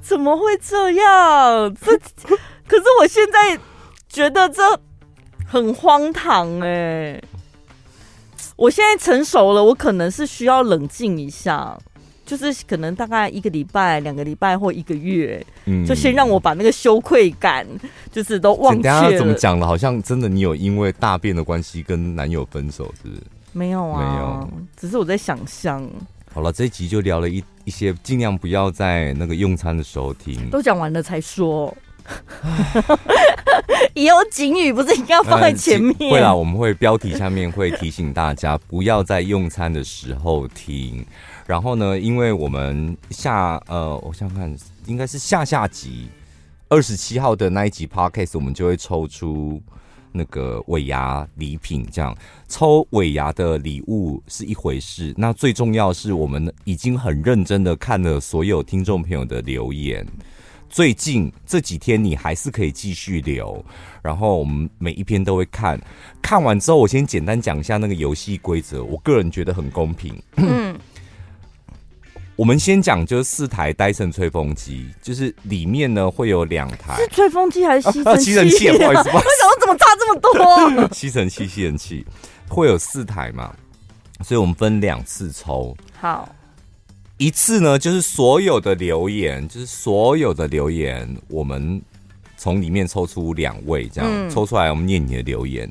[0.00, 1.74] 怎么会这样？
[1.74, 1.96] 这
[2.66, 3.58] 可是我现在
[4.08, 4.62] 觉得这
[5.46, 7.20] 很荒唐哎！
[8.56, 11.78] 我现在成熟了，我可能是需要冷静一下。
[12.28, 17.66] 就是可能大概一个礼拜、两个礼拜或一个月，嗯，就先让我把那个羞愧感，
[18.12, 19.16] 就是都忘却了。
[19.16, 19.66] 怎么讲了？
[19.66, 23.22] 好像真的你有因为大便的关系跟男友分手，是不是？
[23.54, 25.88] 没有啊，没有，只是我在想象。
[26.30, 30.50] 好了，这一集就聊了一一些，尽量不要在那个用餐的时候听。
[30.50, 31.74] 都讲完了才说。
[33.94, 35.94] 以后警语不是应该要放在前面？
[35.98, 41.04] 嗯、会啦，我们会标题下面会提醒大家不要在用餐的时候听。
[41.48, 46.06] 然后呢，因为我们下呃，我想看，应该是下下集
[46.68, 49.58] 二十七号的那一集 Podcast，我们就会抽出
[50.12, 51.88] 那个尾牙礼品。
[51.90, 52.14] 这样
[52.48, 60.06] 抽尾牙的礼物是一回事，那最重要是我们已经很认真的看了所有听众朋友的留言。
[60.68, 63.64] 最近这几天你还是可以继续留，
[64.02, 65.80] 然后我们每一篇都会看。
[66.20, 70.14] 看完之后，我先简单讲一下那个游戏规则，我个人觉得很公平。
[72.38, 78.08] 我们先讲，就是四台戴森吹风机，就是里面呢会有两台，是吹风机还是吸尘器？
[78.08, 80.88] 啊啊、吸尘器，不好意思， 为什么怎么差这么多？
[80.94, 82.06] 吸尘器、吸尘器
[82.48, 83.52] 会有四台嘛？
[84.22, 85.76] 所以我们分两次抽。
[86.00, 86.32] 好，
[87.16, 91.82] 一次呢就是所有的留言，就是所有的留言，我们
[92.36, 95.68] 从里面抽出两位，这样、嗯、抽出来，我们念你的留言。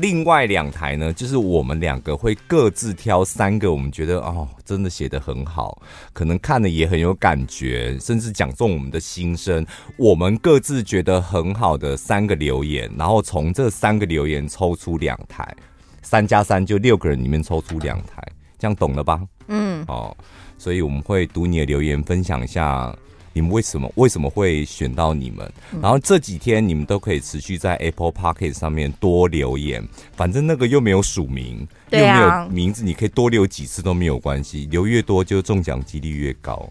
[0.00, 5.82] 另外两台呢，就是我们两个会各自挑三个，我们觉得哦，真的写的很好，
[6.12, 9.66] 可能看了也很有感觉，甚至讲中我们的心声。
[9.96, 15.56] 我们各自觉得很好的三个留言，然后从这三个留言抽出两台，
[16.02, 18.22] 三加三就六个人里面抽出两台，
[18.58, 19.20] 这样懂了吧？
[19.48, 20.16] 嗯，哦，
[20.56, 22.94] 所以我们会读你的留言，分享一下。
[23.32, 25.50] 你们为什么为什么会选到你们？
[25.80, 29.86] 然后这几天你们都可以持续在 Apple Podcast 上面多留言，
[30.16, 36.68] 反正那个又没有署名，又没有名字，你可以多留几次都没有关系，留越多就中奖几率越高。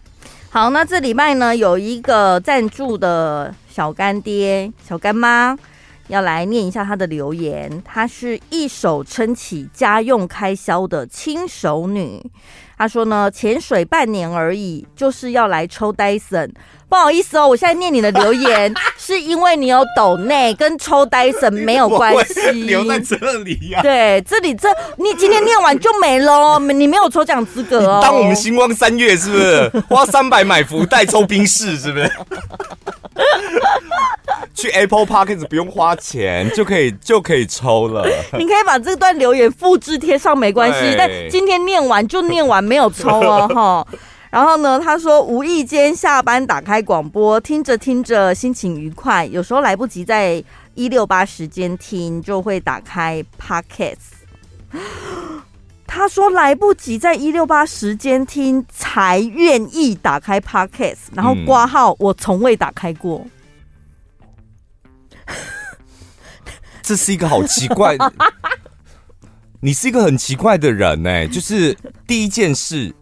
[0.50, 5.56] 好，那这礼拜呢，有一个赞助的小干爹、小干妈
[6.08, 12.20] 要来念一下他的留言，他是一手撑起家用开销的轻手女。
[12.76, 16.50] 他说呢，潜水半年而已，就是要来抽 Dyson。
[16.88, 22.50] 不好意思哦，我现在念你的留言， 是因为你有抖内，跟抽 Dyson 没有关系。
[22.52, 23.82] 留在这里呀、啊？
[23.82, 28.00] 对，这里这你今天念完就没喽，你没有抽奖资格哦。
[28.02, 32.10] 当我们星光三月是不是花三百买福袋抽冰室是不是？
[34.54, 38.04] 去 Apple Podcast 不用花钱就可以就可以抽了。
[38.32, 43.86] 你可以把这段留言复制贴上没关系，但今天念完就念完，没有抽哦哈。
[44.30, 50.42] 然后呢，他说无意间下班打开广播，听着听着心情愉快，有时候来不及在
[50.74, 53.96] 一六八时间听，就会打开 Podcast。
[55.86, 63.26] 他说来不及在一六八时间听，才愿意打开 Podcast，然后挂号，我从未打开过。
[66.82, 67.96] 这是一个好奇怪，
[69.60, 71.26] 你是一个很奇怪的人呢。
[71.28, 72.94] 就是第一件事，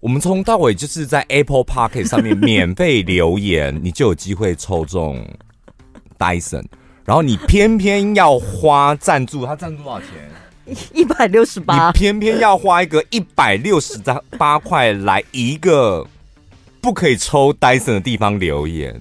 [0.00, 5.26] 我们从到尾就是在 Apple Podcast 上面免费留言，你就有机会抽中
[6.18, 6.64] Dyson，
[7.04, 10.76] 然后你偏偏要花赞助，他赞助多少钱？
[10.92, 11.86] 一百六十八。
[11.88, 13.98] 你偏偏要花一个一百六十
[14.36, 16.06] 八块来一个
[16.80, 19.00] 不可以抽 Dyson 的地方留言，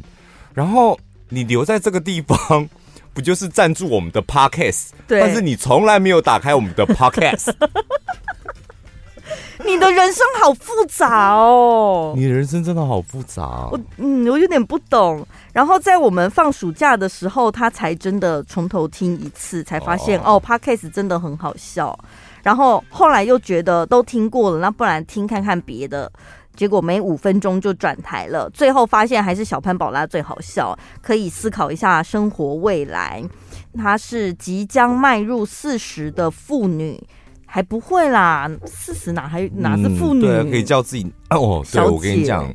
[0.54, 1.00] 然后。
[1.30, 2.70] 你留在这个地方，
[3.14, 4.92] 不就是赞助我们的 podcast？
[5.06, 5.20] 对。
[5.20, 7.54] 但是你从来没有打开我们的 podcast。
[9.68, 12.14] 你的人生好复杂哦。
[12.16, 13.68] 你的人生真的好复杂。
[13.70, 15.28] 我嗯，我有点不懂。
[15.52, 21.98] 然后在我们放暑假的时候，他才真的从头听一次，才发现哦，哦，podcast 真的很好笑。
[22.44, 26.10] 然后后来又觉得都听过了，那不然听看看别的。
[26.56, 33.24] 结果没五分钟就转台了，最后发现还是小潘宝拉最好笑，可以思考一下生活未来。
[33.76, 37.00] 她是即将迈入四十的妇女，
[37.50, 40.26] 还不会啦，四十哪还哪是妇女？
[40.28, 41.66] 嗯、对，可以叫自己哦。
[41.72, 42.54] 对，我跟你讲，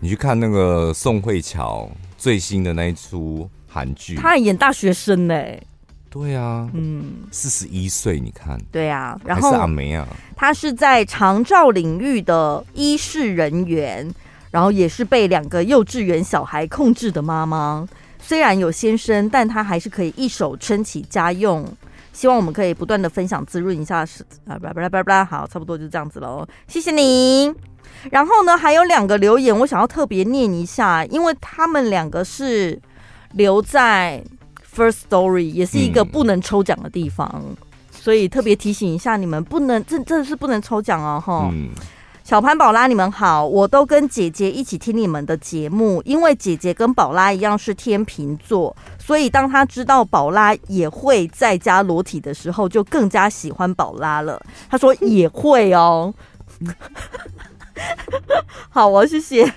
[0.00, 5.62] 你去看那个宋慧乔最新的那一出韩剧，她还演大学生呢、欸。
[6.10, 14.12] 对啊，嗯，四十一岁，你看，对啊，然后阿梅啊，她是在长照领域的医事人员，
[14.50, 17.88] 然后也是被两个幼稚园小孩控制的妈妈，
[18.20, 21.64] 虽然有先生，但她还是可以一手撑起家用。
[22.12, 27.52] 希望我们可以不断的分享滋润一下，是啊，巴拉巴拉巴拉，好，差不多就这样子喽，谢谢你。
[28.10, 32.80] 然后呢，还有两个留言，我想要特别念一下，因为他们两个是
[33.32, 34.22] 留在
[34.74, 37.56] First Story，也是一个不能抽奖的地方，嗯、
[37.90, 41.50] 所以特别提醒一下你们，不能这这是不能抽奖哦，哈。
[41.52, 41.70] 嗯
[42.24, 43.44] 小潘宝拉，你们好！
[43.44, 54.40] 我都跟姐姐一起听你们的节目，因为姐姐跟宝拉一样是天秤座，所以当她知道宝拉也会在家裸体的时候，就更加喜欢宝拉了。
[54.70, 56.14] 她说也会哦，
[58.70, 59.52] 好哦，谢谢。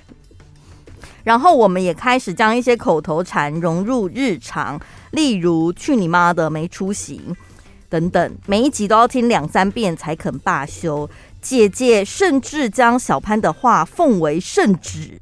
[1.23, 4.79] 然后我们也开始将一些口头禅融入日常，
[5.11, 7.21] 例如“去你妈的，没出息”
[7.89, 11.07] 等等，每一集都要听两三遍才肯罢休。
[11.45, 15.21] 姐姐甚至将小潘的话奉为圣旨，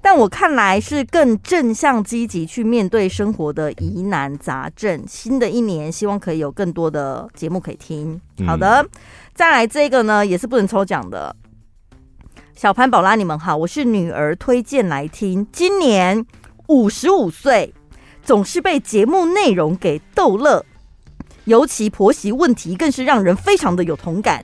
[0.00, 5.04] 但我看来是更正向积极去面对生活的疑难杂症。
[5.06, 8.18] 新的一年，希望可以有更多的节目可以听。
[8.46, 8.88] 好的，嗯、
[9.34, 11.36] 再来这个呢，也是不能抽奖的。
[12.54, 16.24] 小潘宝拉，你们好，我是女儿推荐来听，今年
[16.68, 17.74] 五十五岁，
[18.22, 20.64] 总是被节目内容给逗乐，
[21.44, 24.42] 尤其婆媳问题更是让人非常的有同感。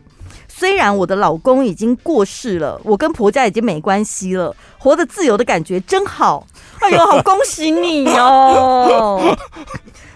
[0.63, 6.47] 虽然我的老公已经过世了，我跟婆家已经没关系了，活得自由的感觉真好。
[6.79, 9.37] 哎呦，好恭喜你哦！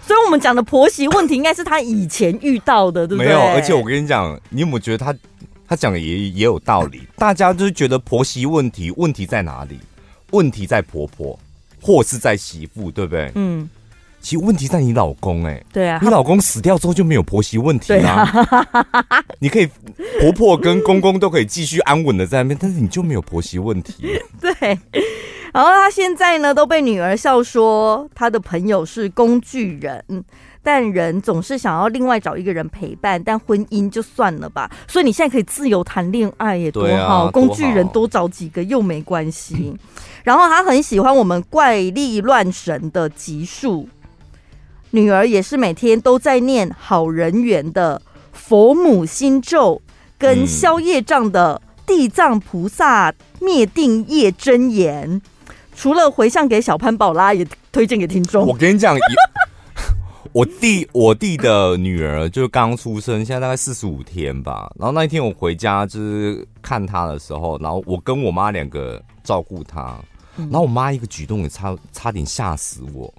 [0.07, 3.27] 所以，我们讲的婆媳问题，应该是他以前遇到的，对不对？
[3.27, 5.13] 没有，而且我跟你讲，你有没有觉得他
[5.69, 7.03] 他讲的也也有道理？
[7.17, 9.81] 大家就是觉得婆媳问题，问题在哪里？
[10.31, 11.37] 问题在婆婆，
[11.83, 13.33] 或是在媳妇，对不对？
[13.35, 13.69] 嗯。
[14.27, 19.25] 其实问题在你老公哎、欸，对啊，你老公死掉之后就没有婆媳问题啦、啊。
[19.39, 19.69] 你可以
[20.21, 24.19] 婆婆跟公公都可以继续安稳的在那边，但是你就没有婆媳问题。
[24.43, 24.77] 对，
[25.55, 30.03] 然后他现在呢都被女儿笑说他的朋友是工具人，
[30.61, 34.69] 但人总是想要另外找一个人陪伴，但婚姻就算了吧。
[34.89, 39.73] 所以你现在可以自由谈恋爱也多好，工具人多找几个又没关系。
[40.27, 43.89] 然后他很喜欢我们怪力乱神的集数。
[44.91, 48.01] 女儿也是每天都在念好人缘的
[48.33, 49.83] 佛母心咒，
[50.19, 55.21] 跟消业障的地藏菩萨灭定业真言。
[55.75, 58.47] 除了回向给小潘宝拉，也推荐给听众。
[58.47, 58.97] 我跟你讲，
[60.33, 64.73] 我弟我弟的女儿就是刚出生，现在大概四十五天吧。
[64.79, 69.99] 然后那一天我回家就是看她的时候，然后我跟我妈两个照顾她，
[70.37, 73.13] 然后我妈一个举动也差差点吓死我。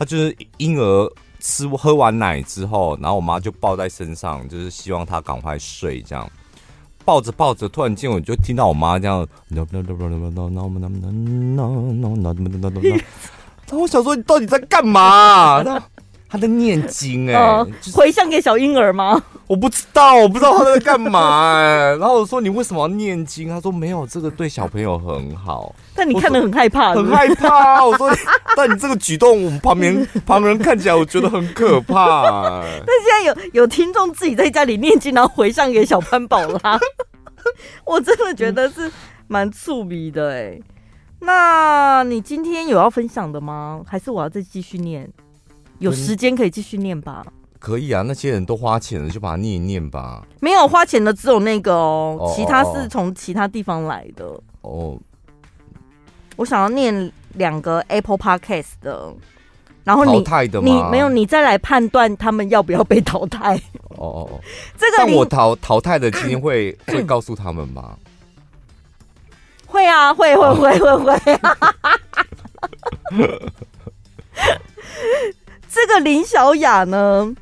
[0.00, 6.00] 他就是婴儿吃喝完奶之后，然后我妈就抱在身上，就是希望他赶快睡。
[6.00, 6.26] 这样
[7.04, 9.28] 抱着抱着，突然间我就听到我妈这样，
[13.66, 15.62] 那我想说，你到底在干嘛？
[16.30, 19.20] 他在念经哎、回向给小婴儿吗？
[19.48, 21.96] 我不知道，我不知道他在干嘛哎、欸。
[21.96, 23.48] 然后我说，你为什么要念经？
[23.48, 25.74] 他说没有，这个对小朋友很好。
[25.92, 26.94] 但你看得很害怕？
[26.94, 27.84] 很害怕。
[27.84, 28.08] 我说，
[28.54, 32.80] 但你这个举动，我们旁边旁人看起来我觉得很可怕、欸。
[32.86, 36.78] 但现在有有听众自己在家里念经，然后回向给小潘宝拉，
[37.84, 38.88] 我真的觉得是
[39.26, 40.62] 蛮触鼻的哎、欸。
[41.22, 43.82] 那你今天有要分享的吗？
[43.84, 45.10] 还是我要再继续念？
[45.80, 47.26] 有时间可以继续念吧？
[47.58, 50.26] 可以啊，那些人都花钱了，就把它念一念吧。
[50.40, 54.24] 没有花钱的只有那个哦，哦其他是从其他地方来的
[54.62, 54.96] 哦。
[56.36, 59.12] 我想要念两个 Apple Podcast 的，
[59.84, 60.66] 然后你淘汰的吗？
[60.66, 63.56] 你没有，你再来判断他们要不要被淘汰。
[63.88, 64.40] 哦哦哦，
[64.78, 67.94] 这个但我淘淘汰的今天会会告诉他们吗？
[69.66, 71.18] 会啊，会会会会会。
[75.72, 77.32] 这个林小雅呢，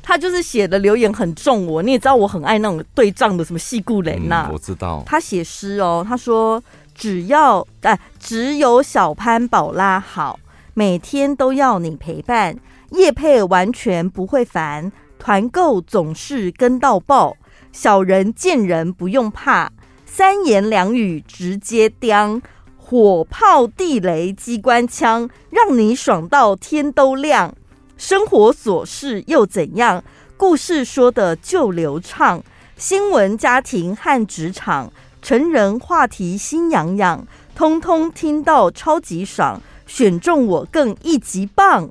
[0.00, 5.02] 她就是写的留言很重我，你也知道我很爱那种对仗的，什么戏故人呐，我知道。
[5.04, 6.62] 她写诗哦，她说
[6.94, 10.38] 只要哎、呃，只有小潘宝拉好，
[10.74, 12.56] 每天都要你陪伴，
[12.92, 17.36] 叶配完全不会烦，团购总是跟到爆，
[17.72, 19.72] 小人见人不用怕，
[20.06, 22.40] 三言两语直接叼。
[22.90, 27.54] 火炮、地雷、机关枪，让你爽到天都亮。
[27.98, 30.02] 生活琐事又怎样？
[30.38, 32.42] 故事说的就流畅。
[32.78, 39.60] 新闻、家庭和职场，成人话题心痒痒，通通听到超级爽。
[39.86, 41.90] 选中我更一级棒。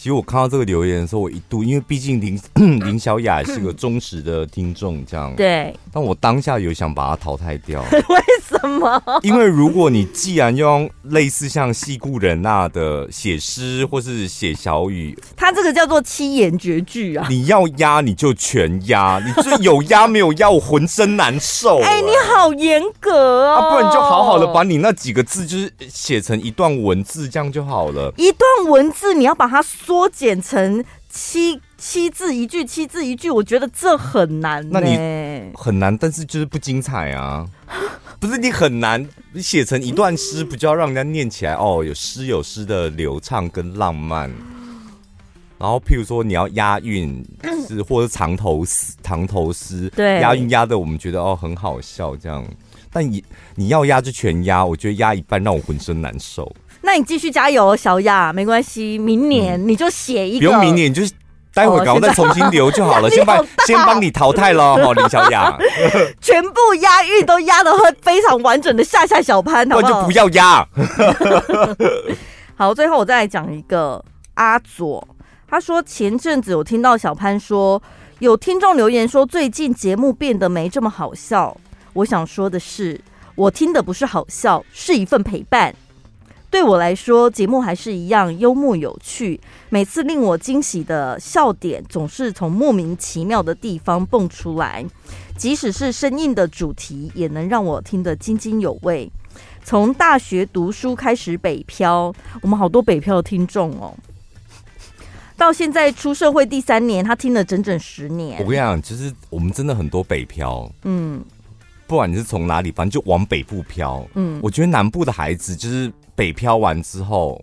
[0.00, 2.40] 其实我看到这个留言的时候，我一度因为毕竟林
[2.80, 5.76] 林小雅是个忠实的听众，这样对。
[5.92, 7.84] 但我当下有想把她淘汰掉。
[7.92, 8.00] 为
[8.42, 9.02] 什么？
[9.20, 17.26] 因为如果你既然用类似像戏故人那的写诗或是写小语，他这个叫做七言绝句啊！
[17.28, 21.78] 你要压你就全压，你这有压没有压，我浑身难受。
[21.80, 23.54] 哎、欸，你好严格哦！
[23.54, 28.10] 啊，不然你就好好的把你那几个字就是写成一段文字，这样就好了。
[28.16, 29.60] 一段文字你要把它
[29.90, 31.60] 缩减成七。
[31.76, 34.64] 七字一句，七字一句，我觉得这很难。
[34.70, 34.96] 那你
[35.54, 37.44] 很难，但是就是不精彩啊！
[38.20, 41.82] 不是你很难，你写成一段诗，不就要让人家念起来哦？
[41.82, 44.30] 有诗有诗的流畅跟浪漫。
[45.58, 47.24] 然后，譬如说你要押韵，
[47.66, 52.46] 是或者长头诗，长头诗，对，押韵押的我们觉得哦很好笑这样。
[52.92, 53.24] 但你
[53.54, 56.54] 你要押就全押，我觉得押一半让我浑身难受。
[56.82, 61.02] 那你继续加油，小亚，没关系，明年你就写一个，不用明年，你就。
[61.52, 65.52] 待会赶快再重新留就好了， 先帮先帮你淘汰了哈，林小雅。
[66.20, 69.68] 全部押韵都押的会非常完整的吓吓小潘？
[69.68, 70.64] 那就不要押。
[72.54, 74.02] 好，最后我再来讲一个
[74.34, 75.06] 阿左，
[75.48, 77.82] 他说前阵子有听到小潘说
[78.20, 81.54] 有听众留言说最近节目变得没这么好笑，
[81.94, 82.98] 我想说的是，
[83.34, 85.74] 我听的不是好笑，是一份陪伴。
[86.50, 89.40] 对我来说，节目还是一样幽默有趣。
[89.68, 94.84] 每次令我惊喜的笑点，总是从莫名其妙的地方蹦出来。
[95.36, 99.10] 即使是生硬的主题，也能让我听得津津有味。
[99.64, 103.94] 从大学读书开始北漂，我们好多北漂的听众哦。
[105.36, 108.40] 到现在出社会第三年，他听了整整十年。
[108.40, 110.68] 我跟你讲，其实我们真的很多北漂。
[110.82, 111.24] 嗯，
[111.86, 114.04] 不管你是从哪里，反正就往北部漂。
[114.14, 115.90] 嗯，我觉得南部的孩子就是。
[116.20, 117.42] 北漂完之后，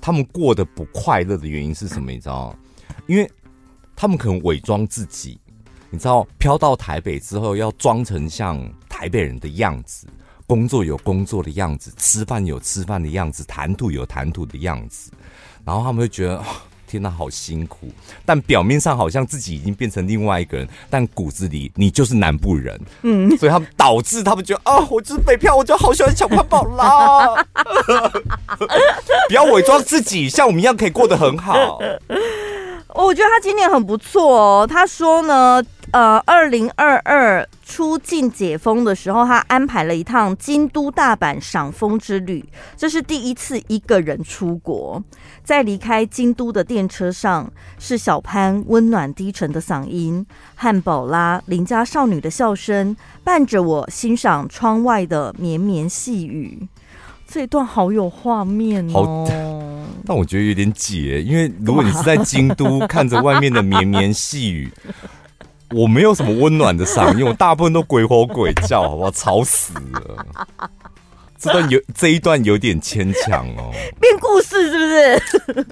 [0.00, 2.10] 他们过得不快乐的原因是什么？
[2.10, 2.52] 你知道？
[3.06, 3.30] 因为
[3.94, 5.38] 他们可能伪装自己，
[5.90, 10.08] 你知道，漂到台北之后要装成像台北人的样子，
[10.44, 15.12] 工作有工作的样子，吃饭有吃饭的样子，谈吐有谈吐的样子，
[15.64, 16.42] 然后他们会觉得。
[16.86, 17.88] 天哪，好辛苦！
[18.24, 22.80] 但表面上好像自己已经变成另外一个人，但骨子里你就是南部人。
[23.02, 27.44] 嗯，所以他们导致他们觉得啊，我就是北漂，我就好喜欢小潘宝啦。
[29.28, 31.78] 不要伪装自己，像我们一样可以过得很好。
[32.94, 34.66] 我觉得他今年很不错哦。
[34.66, 35.62] 他说呢，
[35.96, 42.44] 呃，二零二二出境解封的时候，他安排了一趟京都大阪赏枫之旅，
[42.76, 45.02] 这是第一次一个人出国。
[45.42, 52.94] 在离开京都的电车上，是小潘温暖低沉的嗓音汉堡拉邻家少女的笑声，
[53.24, 56.68] 伴着我欣赏窗外的绵绵细雨。
[57.26, 59.26] 这一段好有画面哦，
[60.04, 64.70] 但我觉得有点解，因为如果你是在京都 看着外面的绵绵细雨，
[65.76, 69.10] 我没有什么温暖的嗓音，我大部分都鬼吼鬼叫，好不好？
[69.10, 70.26] 吵死了！
[71.38, 73.70] 这段有这一段有点牵强哦，
[74.00, 74.78] 编故事是
[75.52, 75.66] 不是？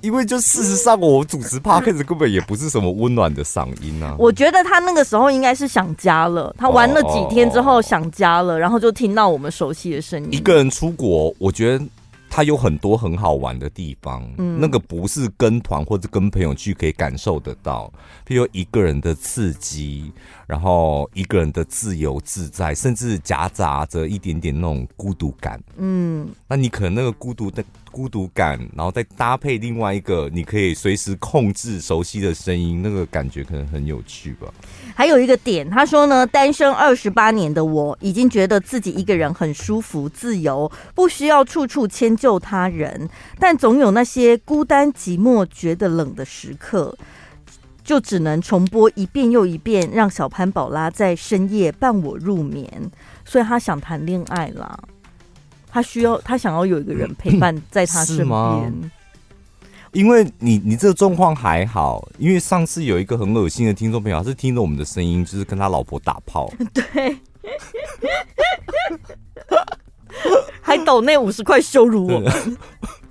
[0.00, 4.14] 因为就事实上，我主持 Podcast 根本也不是什么温暖的嗓音啊。
[4.16, 10.28] 我觉得他那个时候应该是想家了，他玩了几天之后想家了，然后就听到我们熟悉的声音。
[10.32, 11.84] 一个人出国，我觉得。
[12.36, 17.90] 它有很多很好玩的地方，嗯，那个不是跟团或者跟朋友去可以感受得到，
[18.26, 20.12] 譬如一个人的刺激，
[20.46, 27.64] 然后一个人的自由自在，甚至夹杂着一点点那种孤独感，嗯，那你可能那个孤独的。
[27.96, 34.52] 孤独感，然后再搭配另外一个你可以随时控制熟悉的声音，那个感觉可能很有趣吧。
[34.94, 46.94] 还有一个点，他说呢，单身二十八年的我已经觉得自己一个人很舒服、自由，不需要处处迁就他人，但总有那些孤单寂寞、觉得冷的时刻，
[47.82, 52.90] 就只能重播一遍又一遍，让小潘宝拉在深夜伴我入眠。
[53.24, 54.78] 所以他想谈恋爱啦。
[55.76, 58.90] 他需要，他想要有一个人 陪伴在他身边。
[59.92, 62.08] 因为你，你这个状况还好。
[62.16, 66.50] 因为上次有一个很恶心的听众朋友，他是听着我们的声音，就是跟他老婆打炮。
[66.72, 67.18] 对，
[70.62, 72.22] 还抖那五十块羞辱我。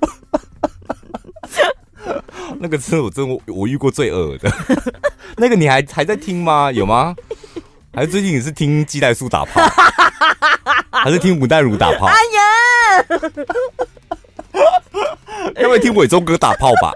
[2.57, 4.51] 那个是我真我我遇过最恶的。
[5.37, 6.71] 那个你还还在听吗？
[6.71, 7.15] 有吗？
[7.93, 9.61] 还是最近你是听鸡蛋素打炮？
[11.05, 12.07] 还是听吴淡如打炮？
[12.07, 13.05] 哎呀，
[15.61, 16.91] 要不要听伟忠哥打炮吧？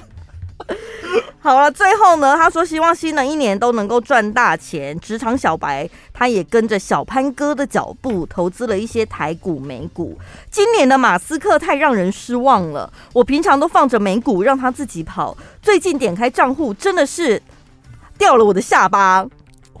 [1.40, 5.00] 好了，最后呢，他说希望新的一年都能够赚大钱。
[5.00, 10.18] 职场小白，他也跟着小潘哥的脚步，投资了一些台股、美股。
[10.50, 12.92] 今年的马斯克太让人失望了。
[13.14, 17.42] 我平常都放着美股让他自己跑，最近点开账户，真的是
[18.18, 19.26] 掉了我的下巴。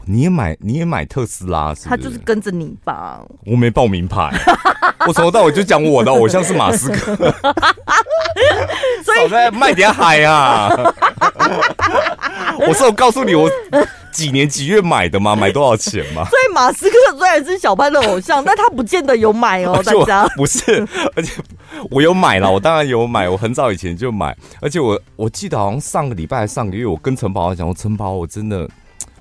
[0.04, 1.88] 你也买你也买特斯拉是是？
[1.88, 3.20] 他就是跟着你吧。
[3.46, 4.30] 我没报名牌，
[5.06, 7.16] 我从头到尾就讲我的偶像是马斯克，
[9.04, 10.70] 所以在卖点海啊。
[12.66, 13.50] 我是有告诉你我
[14.12, 15.34] 几年几月买的吗？
[15.34, 16.24] 买多少钱吗？
[16.28, 20.86] 所以马斯克虽然是小潘的偶像，但他不见得有买哦，大家不是，
[21.16, 21.42] 而且
[21.90, 28.68] 我有买了，我当然有买，我很早以前就买，而且我我记得好像上个礼拜还上个月，我跟陈宝讲，我陈宝我真的。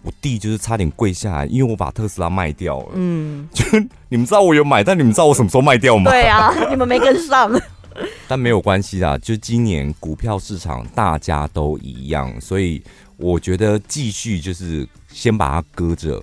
[0.03, 2.89] 我弟就是差点跪下来，因为我把特斯拉卖掉了。
[2.93, 3.63] 嗯，就
[4.09, 6.09] 你们知道我有买，但你们知道我什么时候卖掉吗？
[6.09, 7.51] 对啊， 你们没跟上。
[8.27, 12.81] 但没有关系啊，就今年股票市场大家都一样，所以
[13.17, 16.21] 我觉得继续就是先把它搁着。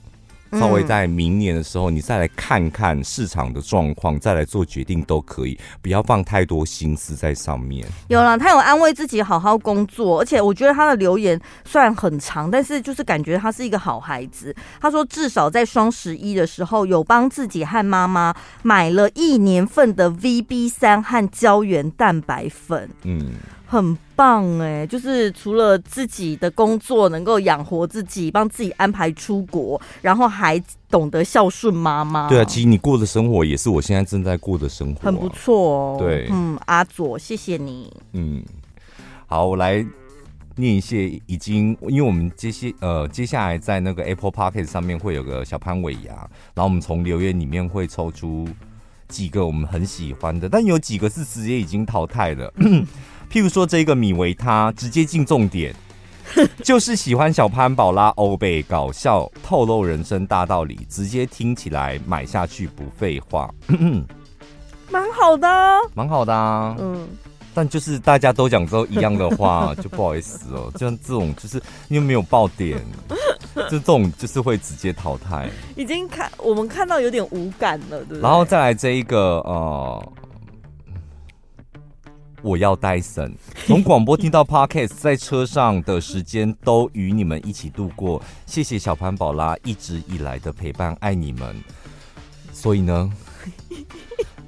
[0.52, 7.86] 稍微在明年的时候，你再来看看市场的状况，再来做决定都可以，不要放太多心思在上面。
[8.08, 14.54] 有了，他有安慰自己好好工作，而且我觉得他的留言虽然很长，但是就是感觉他是一个好孩子。
[14.80, 22.88] 他说至少在双十一的时候，有帮自己和妈妈买了一年份的 VB 三和胶原蛋白粉。
[23.02, 23.32] 嗯。
[23.70, 30.58] 很棒哎，就是除了自己的工作能够养活自己，帮自己安排出国，然后还
[30.88, 32.30] 懂得孝顺妈妈。
[32.30, 35.96] 对啊，其实你过的生活也是我现在正在过的生活啊，很不错哦。
[36.00, 37.92] 对，嗯，阿佐，谢谢你。
[38.14, 38.42] 嗯，
[39.26, 39.84] 好，我来
[40.56, 46.14] 念一些已经，因为我们接下呃接下来在那个 Apple p o c k e t 上面会有个小潘尾牙，
[46.54, 48.48] 然后我们从留言里面会抽出
[49.08, 52.50] 几个我们很喜欢的，但有几个是直接已经淘汰了。
[53.30, 55.74] 譬如说，这个米维他直接进重点，
[56.64, 63.50] 就是喜欢小潘宝拉欧贝搞笑透露人生大道理，直接听起来买下去不废话，
[64.90, 65.46] 蛮好的，
[65.94, 66.74] 蛮好的啊。
[66.78, 67.06] 嗯，
[67.52, 70.70] 但就是大家都讲都一样的话， 就不好意思哦。
[70.72, 72.80] 就像这种，就是因为没有爆点，
[73.54, 75.50] 就这种就是会直接淘汰。
[75.76, 78.20] 已经看我们看到有点无感了，对不对？
[78.22, 80.12] 然后再来这一个呃。
[82.40, 83.34] 我要戴森，
[83.66, 88.22] 从广播听到 Podcast，在车上的时间都与你们一起度过。
[88.46, 91.56] 谢谢小潘宝拉一直以来的陪伴，爱你们。
[92.52, 93.12] 所以呢，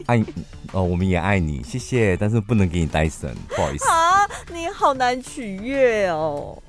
[0.06, 0.24] 爱
[0.72, 2.16] 哦，我们也爱你，谢谢。
[2.16, 6.62] 但是不能给你戴森，不好意思啊，你好难取悦哦。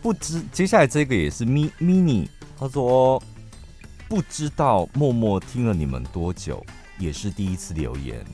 [0.00, 2.26] 不知接下来这个也是咪 mini，
[2.58, 3.22] 他说
[4.08, 6.64] 不知道默默听了你们多久，
[6.98, 8.24] 也是第一次留言，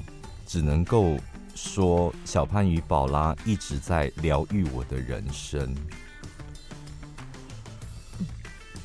[0.46, 1.16] 只能够。
[1.56, 5.74] 说小潘与宝拉一直在疗愈我的人生，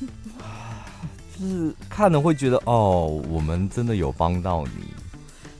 [1.38, 4.86] 就是看了会觉得哦，我们真的有帮到你，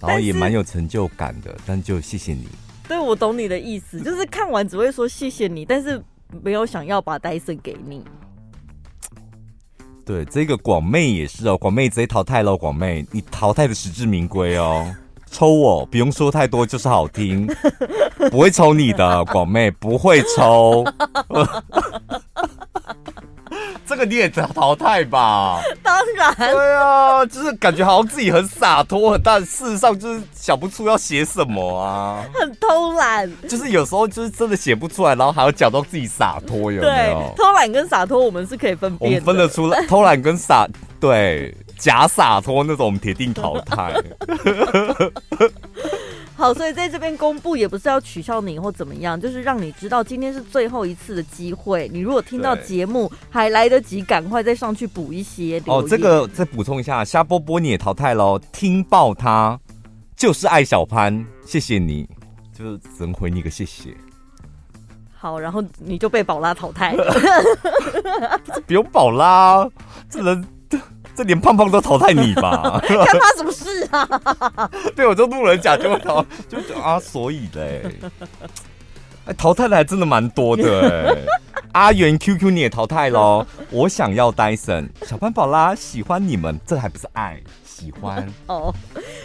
[0.01, 1.55] 然后也蛮有成就感的。
[1.67, 2.49] 但就谢谢你。
[2.89, 6.03] 对，我懂你的意思，就是看完只会说谢谢你，但是
[6.43, 8.03] 没有想要把戴森给你。
[10.05, 12.57] 对，这个广妹也是哦，广妹直接淘汰了。
[12.57, 14.93] 广妹，你淘汰的实至名归哦。
[15.33, 17.49] 抽我不用说太多，就是好听，
[18.31, 20.85] 不会抽你的广妹，不会抽。
[23.85, 25.61] 这个你也淘汰吧？
[25.83, 26.35] 当然。
[26.37, 32.25] 对啊，就是感觉好像自己很洒脱，但事实上就是想不出要写什么啊。
[32.33, 33.31] 很偷懒。
[33.49, 37.35] 就是有时候就是真的写不出来，然后还要假装自己洒脱，有没有？
[37.35, 39.19] 对，偷懒跟洒脱我们是可以分辨的。
[39.19, 40.67] 我们分得出来，偷懒跟洒
[40.99, 41.55] 对。
[41.83, 43.93] 假洒脱那种，铁定淘汰。
[46.37, 51.91] 好，所以在这边公布也不是要取笑你或怎么样，就是让你知道今天是最后一次的机会。
[51.93, 55.61] 你如果听到节目还来得及，赶快再上去补一些。
[55.67, 58.39] 哦，这个再补充一下，夏波波你也淘汰喽。
[58.53, 59.59] 听爆他
[60.15, 62.09] 就是爱小潘，谢谢你，
[62.57, 63.93] 就是只能回你个谢谢。
[65.13, 67.13] 好，然后你就被宝拉淘汰了。
[68.69, 69.69] 不用宝拉，
[70.09, 70.47] 这人。
[71.15, 72.81] 这连胖胖都淘汰你吧？
[72.87, 74.71] 干他什么事啊？
[74.97, 77.83] 对，我就路人甲就会淘，就啊，所以嘞，
[79.27, 81.17] 哎，淘汰的还真的蛮多的哎。
[81.73, 83.47] 阿元 QQ 你也淘汰喽？
[83.71, 88.75] 我想要戴森，小潘宝拉喜欢你们，这还不是爱喜欢哦？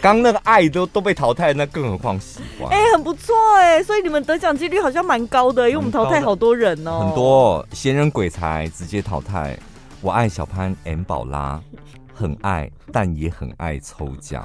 [0.00, 2.70] 刚那个爱都都被淘汰，那更何况喜欢？
[2.72, 9.58] 哎，很不错哎，所以你们得奖几率好像蛮高的，因为我们淘汰好多人哦，很多闲人鬼才直接淘汰。
[10.00, 11.60] 我爱小潘 M 宝拉，
[12.18, 14.44] 很爱，但也很爱抽奖。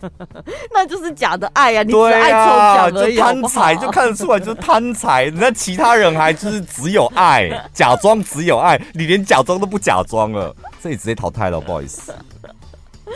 [0.74, 1.82] 那就是假的爱呀、啊！
[1.84, 5.30] 你只爱抽奖而已，就贪财就看得出来就是贪财。
[5.34, 12.12] 那其他人还就是只有爱，假装只有爱，你连假装都不假装了，这里直接淘汰了，不好意思。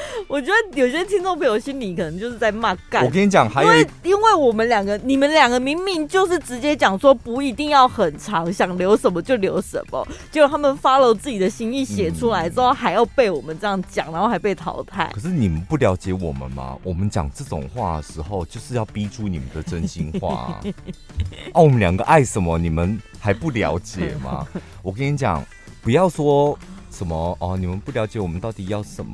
[0.28, 3.04] 我觉得有些听众朋友心里可能就是在骂干。
[3.04, 15.10] 我跟你讲，还有因为因为我们两个，你们两个明明就是直接讲说不一定要很长，想留什么就留什么，结果他们 follow 自己的心意写出来之后，还要被我们这样讲，然后还被淘汰。
[15.14, 16.76] 可是你们不了解我们吗？
[16.82, 20.60] 我们讲这种话的时候，就是要逼出你们的真心话啊！
[21.52, 24.46] 啊我们两个爱什么，你们还不了解吗？
[24.82, 25.44] 我跟你讲，
[25.82, 26.58] 不要说
[26.90, 29.12] 什么哦，你们不了解我们到底要什么。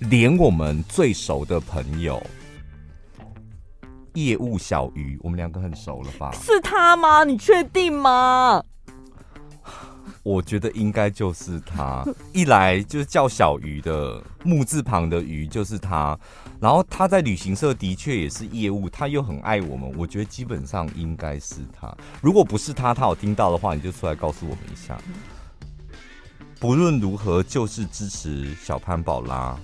[0.00, 2.24] 连我们最熟的朋友
[4.14, 6.32] 业务小鱼，我们两个很熟了吧？
[6.32, 7.24] 是他吗？
[7.24, 8.62] 你确定吗？
[10.22, 12.04] 我觉得应该就是他。
[12.32, 16.18] 一来就是叫小鱼的木字旁的鱼就是他，
[16.60, 19.92] 然后他在旅行社的确也是业务，他又很爱我们。
[19.96, 21.92] 我觉得基本上应该是他。
[22.20, 24.96] 如果不是他，他有听到的话，你就出来告诉我们一下。
[26.60, 29.58] 不论如何，就是支持小潘宝拉。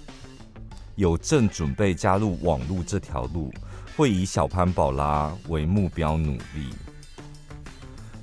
[0.97, 3.53] 有正准备加入网路这条路，
[3.97, 6.71] 会以小潘宝拉为目标努力。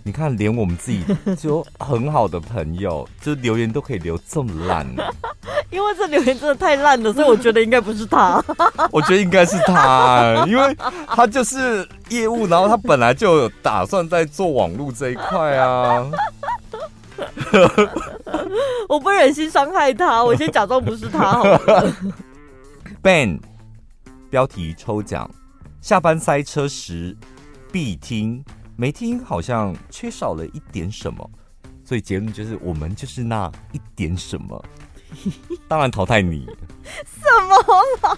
[0.04, 1.06] 你看，连我们自己
[1.38, 5.14] 就很好的朋友， 就留言都可以留这么烂的。
[5.70, 8.44] 因为这留言真的太烂了，所以我觉得应该不是他。
[8.92, 10.76] 我觉得应该是他，因为
[11.08, 16.04] 他就是业务，然后他本来就有打算在做网路这一块啊。
[18.90, 21.94] 我不忍心伤害他，我先假装不是他好了。
[23.02, 23.40] Ben，
[24.30, 25.28] 标题抽奖，
[25.82, 27.18] 下班塞车时
[27.72, 28.46] 必听，
[28.76, 31.28] 没听好像缺少了一点什么，
[31.84, 34.64] 所以结论就是我们就是那一点什么，
[35.68, 36.46] 当然淘汰你。
[36.84, 37.58] 什么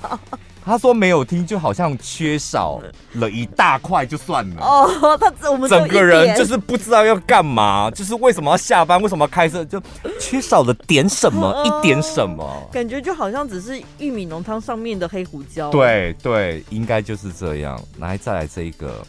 [0.10, 0.20] 了？
[0.66, 2.82] 他说没有听，就好像缺少
[3.14, 4.62] 了一大块，就算了。
[4.62, 9.82] 哦，他我们整个人就是不知道要干嘛，就是为什么要下班，为什么要开车，就
[10.20, 15.70] 缺少了点什么，哦、一点什么，感觉就好像只是玉米浓汤上面的黑胡椒。
[15.70, 17.80] 对对，应该就是这样。
[18.00, 19.06] 来，再来这一个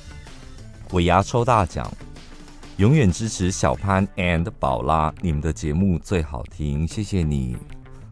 [0.90, 1.88] 尾牙抽大奖，
[2.78, 7.56] 永远支持小潘 and 宝拉，你们的节目最好听，谢谢你，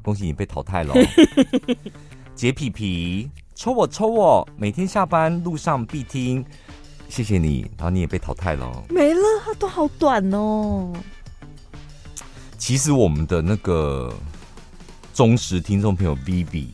[0.01, 0.95] 恭喜你被淘汰了。
[2.35, 6.45] 洁皮皮抽我抽我，每天下班路上必听，
[7.09, 7.71] 谢谢你。
[7.77, 10.93] 然后你也被淘汰了，没了，它都好短哦。
[12.59, 14.13] 其实我们的那个
[15.13, 16.69] 忠实听众朋友 Vivi，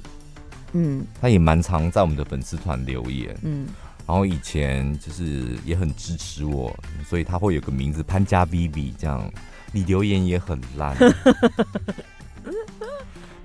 [0.72, 3.66] 嗯，他也蛮常在我们的粉丝团留言，嗯，
[4.06, 6.74] 然后以前就是也很支持我，
[7.08, 9.30] 所以他会有个名字潘家 Vivi 这样。
[9.70, 10.96] 你留言也很烂。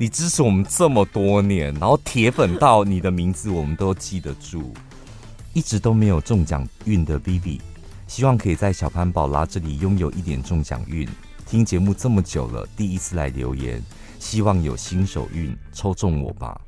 [0.03, 4.73] 你支持我们这么多年，然后铁粉到你的名字我们都记得住，
[5.53, 7.61] 一直都没有中奖运的 Vivi，
[8.05, 11.07] 希望可以在小潘宝拉这里拥有一点中奖运。
[11.45, 13.81] 听节目这么久了，第一次来留言，
[14.19, 16.59] 希望有新手运抽中我吧。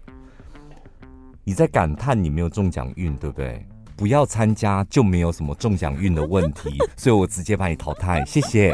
[1.43, 3.67] 你在感叹你没有中奖运，对不对？
[3.97, 8.73] 不要参加就没有什么中奖运的问题， 所以我直接把你淘汰，谢谢。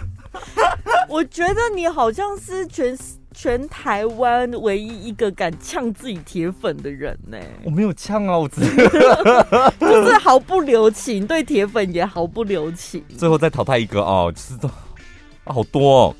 [1.08, 2.94] 我觉得你好像是全。
[3.34, 7.36] 全台湾唯一一个敢呛自己铁粉的人呢？
[7.64, 8.60] 我没有呛啊，我只
[9.80, 13.04] 就是毫不留情，对铁粉也毫不留情。
[13.18, 14.74] 最后再淘汰一个哦，就是都啊
[15.46, 16.16] 好多哦。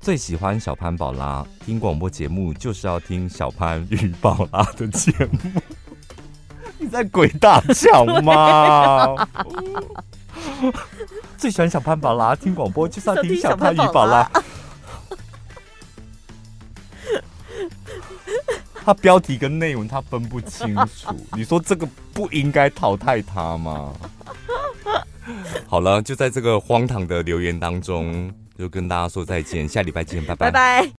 [0.00, 5.60] 最喜欢小潘宝拉，听广播节目就是要听小潘与宝拉的节目。
[6.78, 9.14] 你在鬼大叫吗？
[11.36, 14.30] 最喜欢小潘宝拉，听广播就是要听小潘与宝拉。
[18.86, 23.92] 他标题跟内容他分不清楚，你说这个不应该淘汰他吗？
[25.66, 30.52] 好了，就在这个荒唐的留言当中，就跟大家说再见，下礼拜见，拜拜。
[30.52, 30.92] 拜拜。